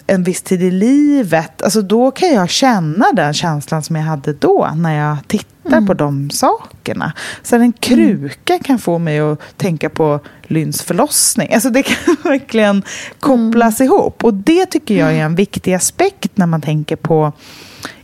[0.08, 4.34] en viss tid i livet, alltså då kan jag känna den känslan som jag hade
[4.34, 7.14] då när jag tittar på de sakerna.
[7.44, 11.54] Sen en kruka kan få mig att tänka på Lynns förlossning.
[11.54, 12.84] Alltså det kan verkligen
[13.20, 14.24] kopplas ihop.
[14.24, 17.34] Och det tycker jag är en viktig aspekt när man tänker på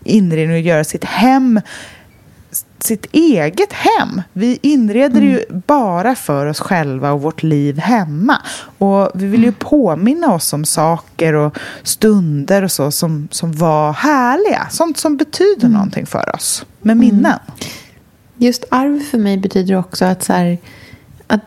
[0.04, 1.62] inredning och göra sitt hem
[2.84, 4.22] sitt eget hem.
[4.34, 8.38] Vi inreder ju bara för oss själva och vårt liv hemma.
[8.78, 13.94] Och vi vill ju påminna oss om saker och stunder och så som, som var
[13.94, 14.68] härliga.
[14.70, 16.66] Sånt som betyder någonting för oss.
[16.82, 17.40] Med minnen.
[18.38, 20.58] Just arv för mig betyder också att, så här,
[21.28, 21.42] att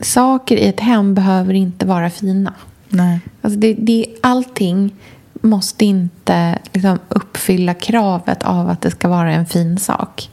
[0.00, 2.54] saker i ett hem behöver inte vara fina.
[2.88, 3.20] Nej.
[3.42, 4.94] Alltså det, det, allting
[5.42, 10.30] måste inte liksom, uppfylla kravet av att det ska vara en fin sak.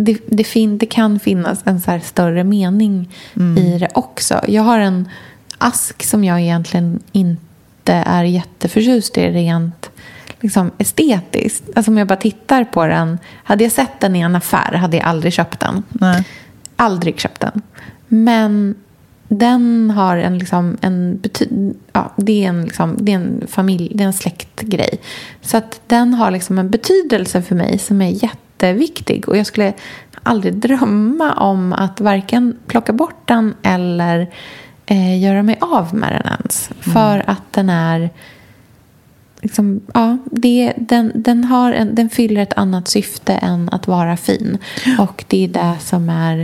[0.00, 3.08] Det, det, fin, det kan finnas en så här större mening
[3.58, 4.40] i det också.
[4.48, 5.08] Jag har en
[5.58, 9.90] ask som jag egentligen inte är jätteförtjust i rent
[10.40, 11.64] liksom, estetiskt.
[11.74, 13.18] Alltså om jag bara tittar på den.
[13.44, 15.82] Hade jag sett den i en affär hade jag aldrig köpt den.
[15.88, 16.24] Nej.
[16.76, 17.62] Aldrig köpt den.
[18.08, 18.74] Men
[19.28, 23.92] den har en, liksom, en bety- ja, det är en, liksom, det är en familj,
[23.94, 25.00] det är en släktgrej.
[25.42, 28.24] Så att den har liksom en betydelse för mig som är
[28.58, 29.28] jätteviktig.
[29.28, 29.72] Och jag skulle
[30.22, 34.30] aldrig drömma om att varken plocka bort den eller
[34.86, 36.70] eh, göra mig av med den ens.
[36.80, 38.10] För att den är
[39.40, 44.16] liksom, ja, det, den, den, har en, den fyller ett annat syfte än att vara
[44.16, 44.58] fin.
[44.98, 46.40] Och det är det som är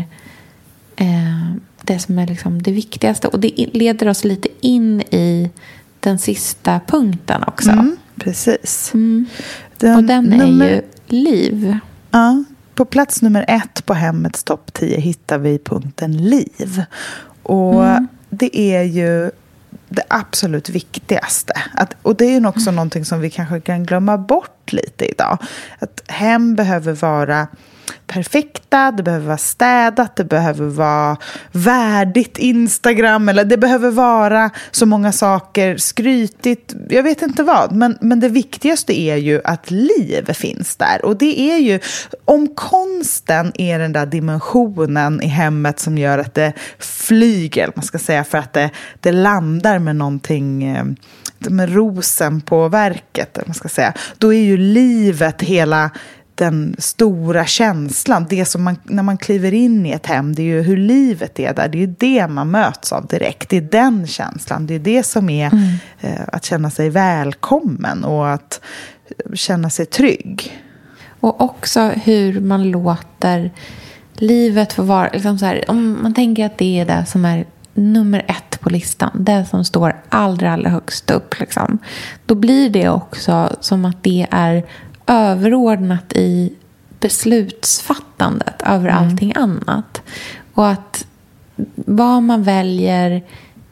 [0.97, 3.29] eh, det som är liksom det viktigaste.
[3.29, 5.51] Och det leder oss lite in i
[6.01, 7.71] den sista punkten också.
[7.71, 8.91] Mm, precis.
[8.95, 9.27] Mm.
[9.79, 11.79] Den, Och den nummer- är ju liv.
[12.15, 12.45] Ja,
[12.75, 16.85] på plats nummer ett på hemmets topp 10 hittar vi punkten liv.
[17.43, 17.85] Och
[18.31, 19.31] det är ju
[19.89, 21.53] det absolut viktigaste.
[21.75, 25.39] Att, och det är ju också någonting som vi kanske kan glömma bort lite idag.
[25.79, 27.47] Att hem behöver vara
[28.07, 31.17] perfekta, det behöver vara städat, det behöver vara
[31.53, 37.73] värdigt Instagram, eller det behöver vara så många saker, skrytigt, jag vet inte vad.
[37.73, 41.05] Men, men det viktigaste är ju att liv finns där.
[41.05, 41.81] Och det är ju,
[42.25, 47.99] om konsten är den där dimensionen i hemmet som gör att det flyger, man ska
[47.99, 48.71] säga, för att det,
[49.01, 50.85] det landar med någonting eh,
[51.39, 55.91] med rosen på verket, man ska säga, då är ju livet hela
[56.35, 58.27] den stora känslan.
[58.31, 61.41] Det som man, när man kliver in i ett hem, det är ju hur livet
[61.41, 61.69] är där.
[61.69, 63.49] Det är ju det man möts av direkt.
[63.49, 64.67] Det är den känslan.
[64.67, 65.75] Det är det som är mm.
[66.01, 68.61] eh, att känna sig välkommen och att
[69.35, 70.61] känna sig trygg.
[71.21, 73.51] Och också hur man låter
[74.15, 75.11] livet få vara...
[75.13, 78.71] Liksom så här, om man tänker att det är det som är nummer ett på
[78.71, 81.79] listan, det som står allra, allra högst upp, liksom,
[82.27, 84.65] då blir det också som att det är
[85.07, 86.53] överordnat i
[87.01, 89.05] beslutsfattandet över mm.
[89.05, 90.03] allting annat.
[90.55, 91.07] Och att
[91.75, 93.23] vad man väljer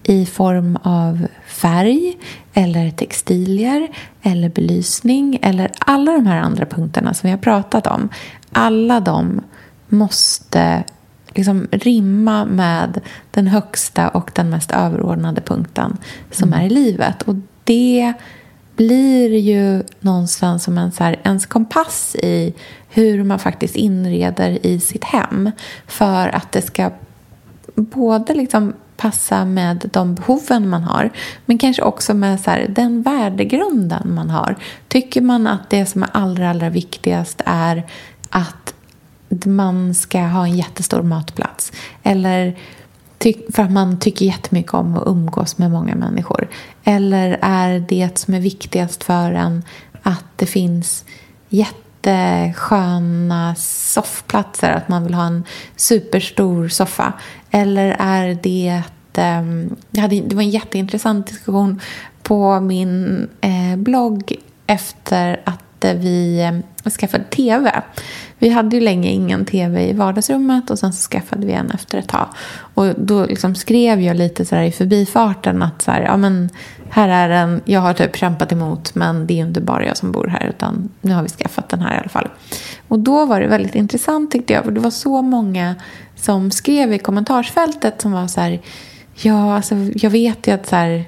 [0.03, 2.19] i form av färg
[2.53, 3.89] eller textilier
[4.23, 8.09] eller belysning eller alla de här andra punkterna som vi har pratat om.
[8.53, 9.41] Alla de
[9.89, 10.85] måste
[11.35, 15.97] liksom rimma med den högsta och den mest överordnade punkten
[16.31, 16.61] som mm.
[16.61, 17.23] är i livet.
[17.23, 18.13] Och det
[18.77, 22.55] blir ju någonstans som en så här, ens kompass i
[22.89, 25.51] hur man faktiskt inreder i sitt hem
[25.87, 26.91] för att det ska
[27.75, 31.11] både liksom passa med de behoven man har
[31.47, 34.57] men kanske också med så här, den värdegrunden man har.
[34.89, 37.87] Tycker man att det som är allra, allra viktigast är
[38.31, 38.75] att
[39.47, 42.59] man ska ha en jättestor matplats eller
[43.53, 46.49] för att man tycker jättemycket om att umgås med många människor?
[46.85, 49.63] Eller är det som är viktigast för en
[50.03, 51.05] att det finns
[51.49, 55.45] jättesköna soffplatser, att man vill ha en
[55.77, 57.13] superstor soffa?
[57.51, 58.83] Eller är det...
[59.15, 61.81] Ehm, det var en jätteintressant diskussion
[62.23, 64.35] på min eh, blogg
[64.67, 66.41] efter att Eh, vi
[66.85, 67.83] eh, skaffade tv.
[68.39, 71.99] Vi hade ju länge ingen tv i vardagsrummet och sen så skaffade vi en efter
[71.99, 72.29] ett tag.
[72.75, 76.51] Och då liksom skrev jag lite så i förbifarten att så här, ja men
[76.91, 79.97] här är den, jag har typ kämpat emot men det är ju inte bara jag
[79.97, 82.29] som bor här utan nu har vi skaffat den här i alla fall.
[82.89, 85.75] Och då var det väldigt intressant tyckte jag för det var så många
[86.17, 88.61] som skrev i kommentarsfältet som var så här,
[89.23, 91.05] ja alltså jag vet ju att så här,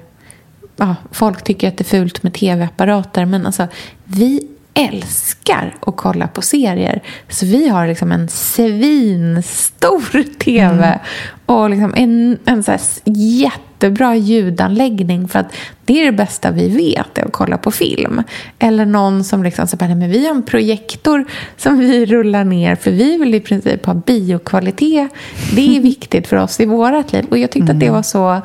[0.75, 3.67] ja, folk tycker att det är fult med tv-apparater men alltså
[4.03, 7.01] vi älskar att kolla på serier.
[7.29, 10.99] Så vi har liksom en svinstor tv mm.
[11.45, 15.53] och liksom en, en så jättebra ljudanläggning för att
[15.85, 18.23] det är det bästa vi vet, att kolla på film.
[18.59, 21.25] Eller någon som liksom säger men vi har en projektor
[21.57, 25.09] som vi rullar ner för vi vill i princip ha biokvalitet.
[25.55, 27.25] Det är viktigt för oss i vårt liv.
[27.29, 27.75] Och jag tyckte mm.
[27.75, 27.95] att det mm.
[27.95, 28.41] var så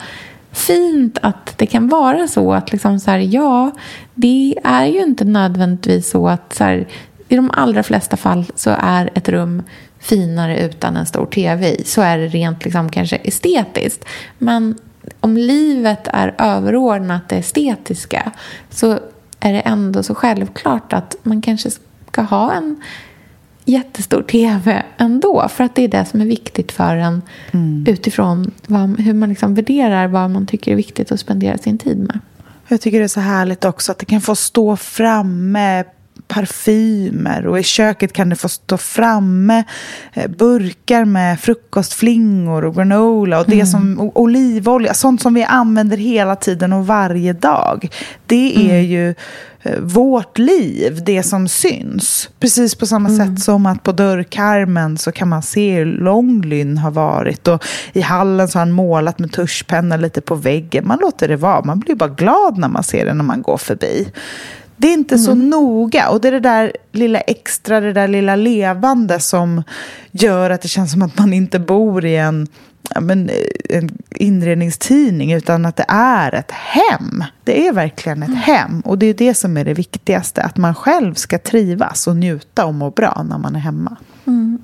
[0.52, 3.70] fint att det kan vara så att liksom så här, ja,
[4.14, 6.88] det är ju inte nödvändigtvis så att så här,
[7.28, 9.62] i de allra flesta fall så är ett rum
[9.98, 11.84] finare utan en stor tv i.
[11.84, 14.04] Så är det rent liksom kanske estetiskt.
[14.38, 14.78] Men
[15.20, 18.32] om livet är överordnat det estetiska
[18.70, 18.98] så
[19.40, 21.70] är det ändå så självklart att man kanske
[22.10, 22.82] ska ha en
[23.64, 25.48] jättestor tv ändå.
[25.48, 27.84] För att det är det som är viktigt för en mm.
[27.88, 31.98] utifrån vad, hur man liksom värderar vad man tycker är viktigt att spendera sin tid
[31.98, 32.20] med.
[32.68, 35.84] Jag tycker det är så härligt också att det kan få stå framme
[36.30, 39.64] parfymer och i köket kan det få stå framme
[40.12, 43.66] eh, burkar med frukostflingor och granola och det mm.
[43.66, 47.88] som olivolja, sånt som vi använder hela tiden och varje dag.
[48.26, 48.84] Det är mm.
[48.84, 49.14] ju
[49.62, 52.28] eh, vårt liv, det som syns.
[52.40, 53.26] Precis på samma mm.
[53.36, 57.64] sätt som att på dörrkarmen så kan man se hur lång Lynn har varit och
[57.92, 60.86] i hallen så har han målat med tuschpenna lite på väggen.
[60.86, 63.58] Man låter det vara, man blir bara glad när man ser det när man går
[63.58, 64.08] förbi.
[64.80, 65.24] Det är inte mm.
[65.24, 66.08] så noga.
[66.08, 69.62] Och det är det där lilla extra, det där lilla levande som
[70.10, 72.46] gör att det känns som att man inte bor i en,
[73.00, 73.30] men,
[73.68, 77.24] en inredningstidning utan att det är ett hem.
[77.44, 78.40] Det är verkligen ett mm.
[78.40, 78.80] hem.
[78.80, 80.42] Och det är det som är det viktigaste.
[80.42, 83.96] Att man själv ska trivas och njuta och må bra när man är hemma.
[84.26, 84.58] Mm.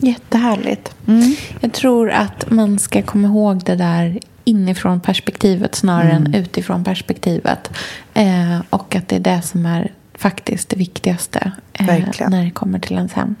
[0.00, 0.94] Jättehärligt.
[1.06, 1.34] Mm.
[1.60, 6.26] Jag tror att man ska komma ihåg det där inifrån perspektivet snarare mm.
[6.26, 7.70] än utifrån perspektivet.
[8.14, 11.86] Eh, och att det är det som är faktiskt det viktigaste eh,
[12.28, 13.34] när det kommer till ens hem.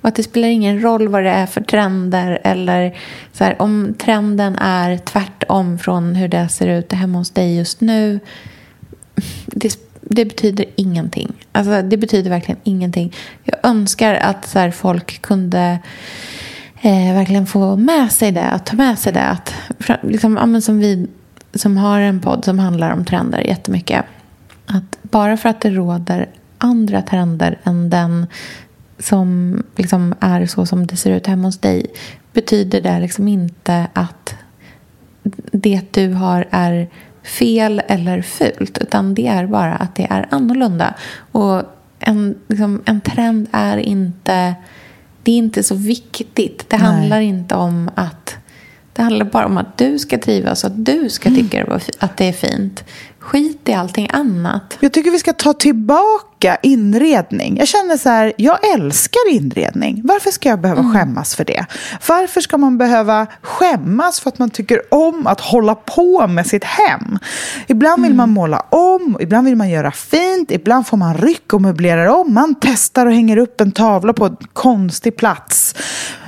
[0.00, 2.96] Och att det spelar ingen roll vad det är för trender eller
[3.32, 7.80] så här, om trenden är tvärtom från hur det ser ut hemma hos dig just
[7.80, 8.20] nu.
[9.46, 9.78] Det,
[10.10, 11.32] det betyder ingenting.
[11.52, 13.12] Alltså, det betyder verkligen ingenting.
[13.44, 15.78] Jag önskar att så här, folk kunde
[16.80, 19.24] eh, verkligen få med sig det, att ta med sig det.
[19.24, 19.54] Att,
[20.02, 21.06] liksom, ja, som vi
[21.54, 24.04] som har en podd som handlar om trender jättemycket.
[24.66, 26.28] Att bara för att det råder
[26.58, 28.26] andra trender än den
[28.98, 31.86] som liksom är så som det ser ut hemma hos dig
[32.32, 34.34] betyder det liksom inte att
[35.52, 36.88] det du har är
[37.24, 38.78] fel eller fult.
[38.78, 40.94] Utan det är bara att det är annorlunda.
[41.32, 41.62] Och
[41.98, 44.54] en, liksom, en trend är inte...
[45.22, 46.70] Det är inte så viktigt.
[46.70, 46.86] Det Nej.
[46.86, 48.36] handlar inte om att...
[48.96, 51.78] Det handlar bara om att du ska trivas och att du ska tycka det var
[51.78, 52.84] fi- att det är fint.
[53.18, 54.76] Skit i allting annat.
[54.80, 57.56] Jag tycker vi ska ta tillbaka inredning.
[57.58, 60.00] Jag känner så här, jag älskar inredning.
[60.04, 61.66] Varför ska jag behöva skämmas för det?
[62.08, 66.64] Varför ska man behöva skämmas för att man tycker om att hålla på med sitt
[66.64, 67.18] hem?
[67.66, 71.62] Ibland vill man måla om, ibland vill man göra fint, ibland får man ryck och
[71.62, 72.34] möblerar om.
[72.34, 75.74] Man testar och hänger upp en tavla på en konstig plats.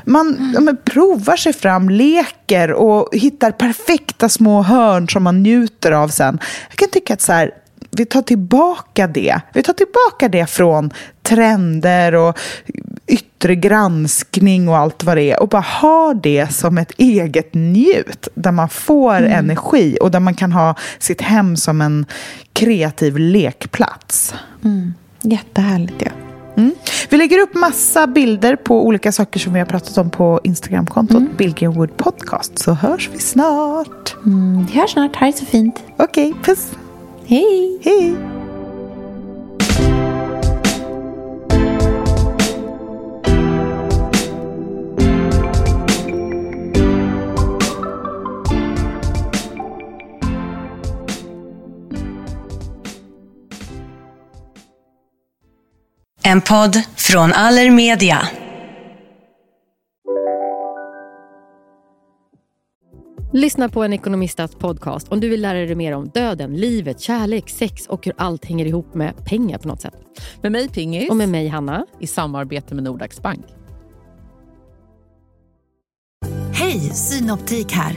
[0.09, 5.93] Man ja, men, provar sig fram, leker och hittar perfekta små hörn som man njuter
[5.93, 6.39] av sen.
[6.69, 7.51] Jag kan tycka att så här,
[7.91, 9.41] vi tar tillbaka det.
[9.53, 10.91] Vi tar tillbaka det från
[11.23, 12.39] trender och
[13.07, 18.29] yttre granskning och allt vad det är och bara ha det som ett eget njut
[18.35, 22.07] där man får energi och där man kan ha sitt hem som en
[22.53, 24.35] kreativ lekplats.
[25.23, 26.26] Jättehärligt ju.
[26.57, 26.75] Mm.
[27.11, 31.17] Vi lägger upp massa bilder på olika saker som vi har pratat om på Instagramkontot
[31.17, 31.37] mm.
[31.37, 32.59] Billgren Wood Podcast.
[32.59, 34.17] Så hörs vi snart.
[34.27, 35.17] Mm, vi hörs snart.
[35.17, 35.85] Ha det så fint.
[35.97, 36.73] Okej, puss.
[37.27, 37.79] Hej!
[37.83, 38.17] Hej!
[56.27, 58.29] En podd från Allermedia.
[63.33, 67.51] Lyssna på en ekonomistats podcast om du vill lära dig mer om döden, livet, kärlek,
[67.51, 69.95] sex och hur allt hänger ihop med pengar på något sätt.
[70.43, 71.11] Med mig Pingis.
[71.11, 71.87] Och med mig Hanna.
[72.01, 73.47] I samarbete med Nordax Bank.
[76.53, 77.95] Hej, Synoptik här.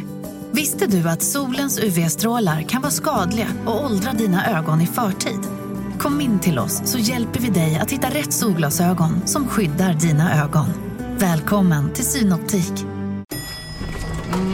[0.52, 5.40] Visste du att solens UV-strålar kan vara skadliga och åldra dina ögon i förtid?
[6.00, 10.44] Kom in till oss så hjälper vi dig att hitta rätt solglasögon som skyddar dina
[10.44, 10.68] ögon.
[11.18, 12.74] Välkommen till Synoptik.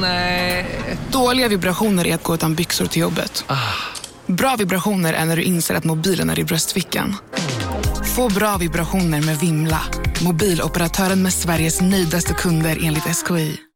[0.01, 0.65] Nej.
[1.11, 3.45] Dåliga vibrationer är att gå utan byxor till jobbet.
[4.25, 7.15] Bra vibrationer är när du inser att mobilen är i bröstfickan.
[8.15, 9.81] Få bra vibrationer med Vimla.
[10.23, 13.65] Mobiloperatören med Sveriges nöjdaste kunder enligt SKI.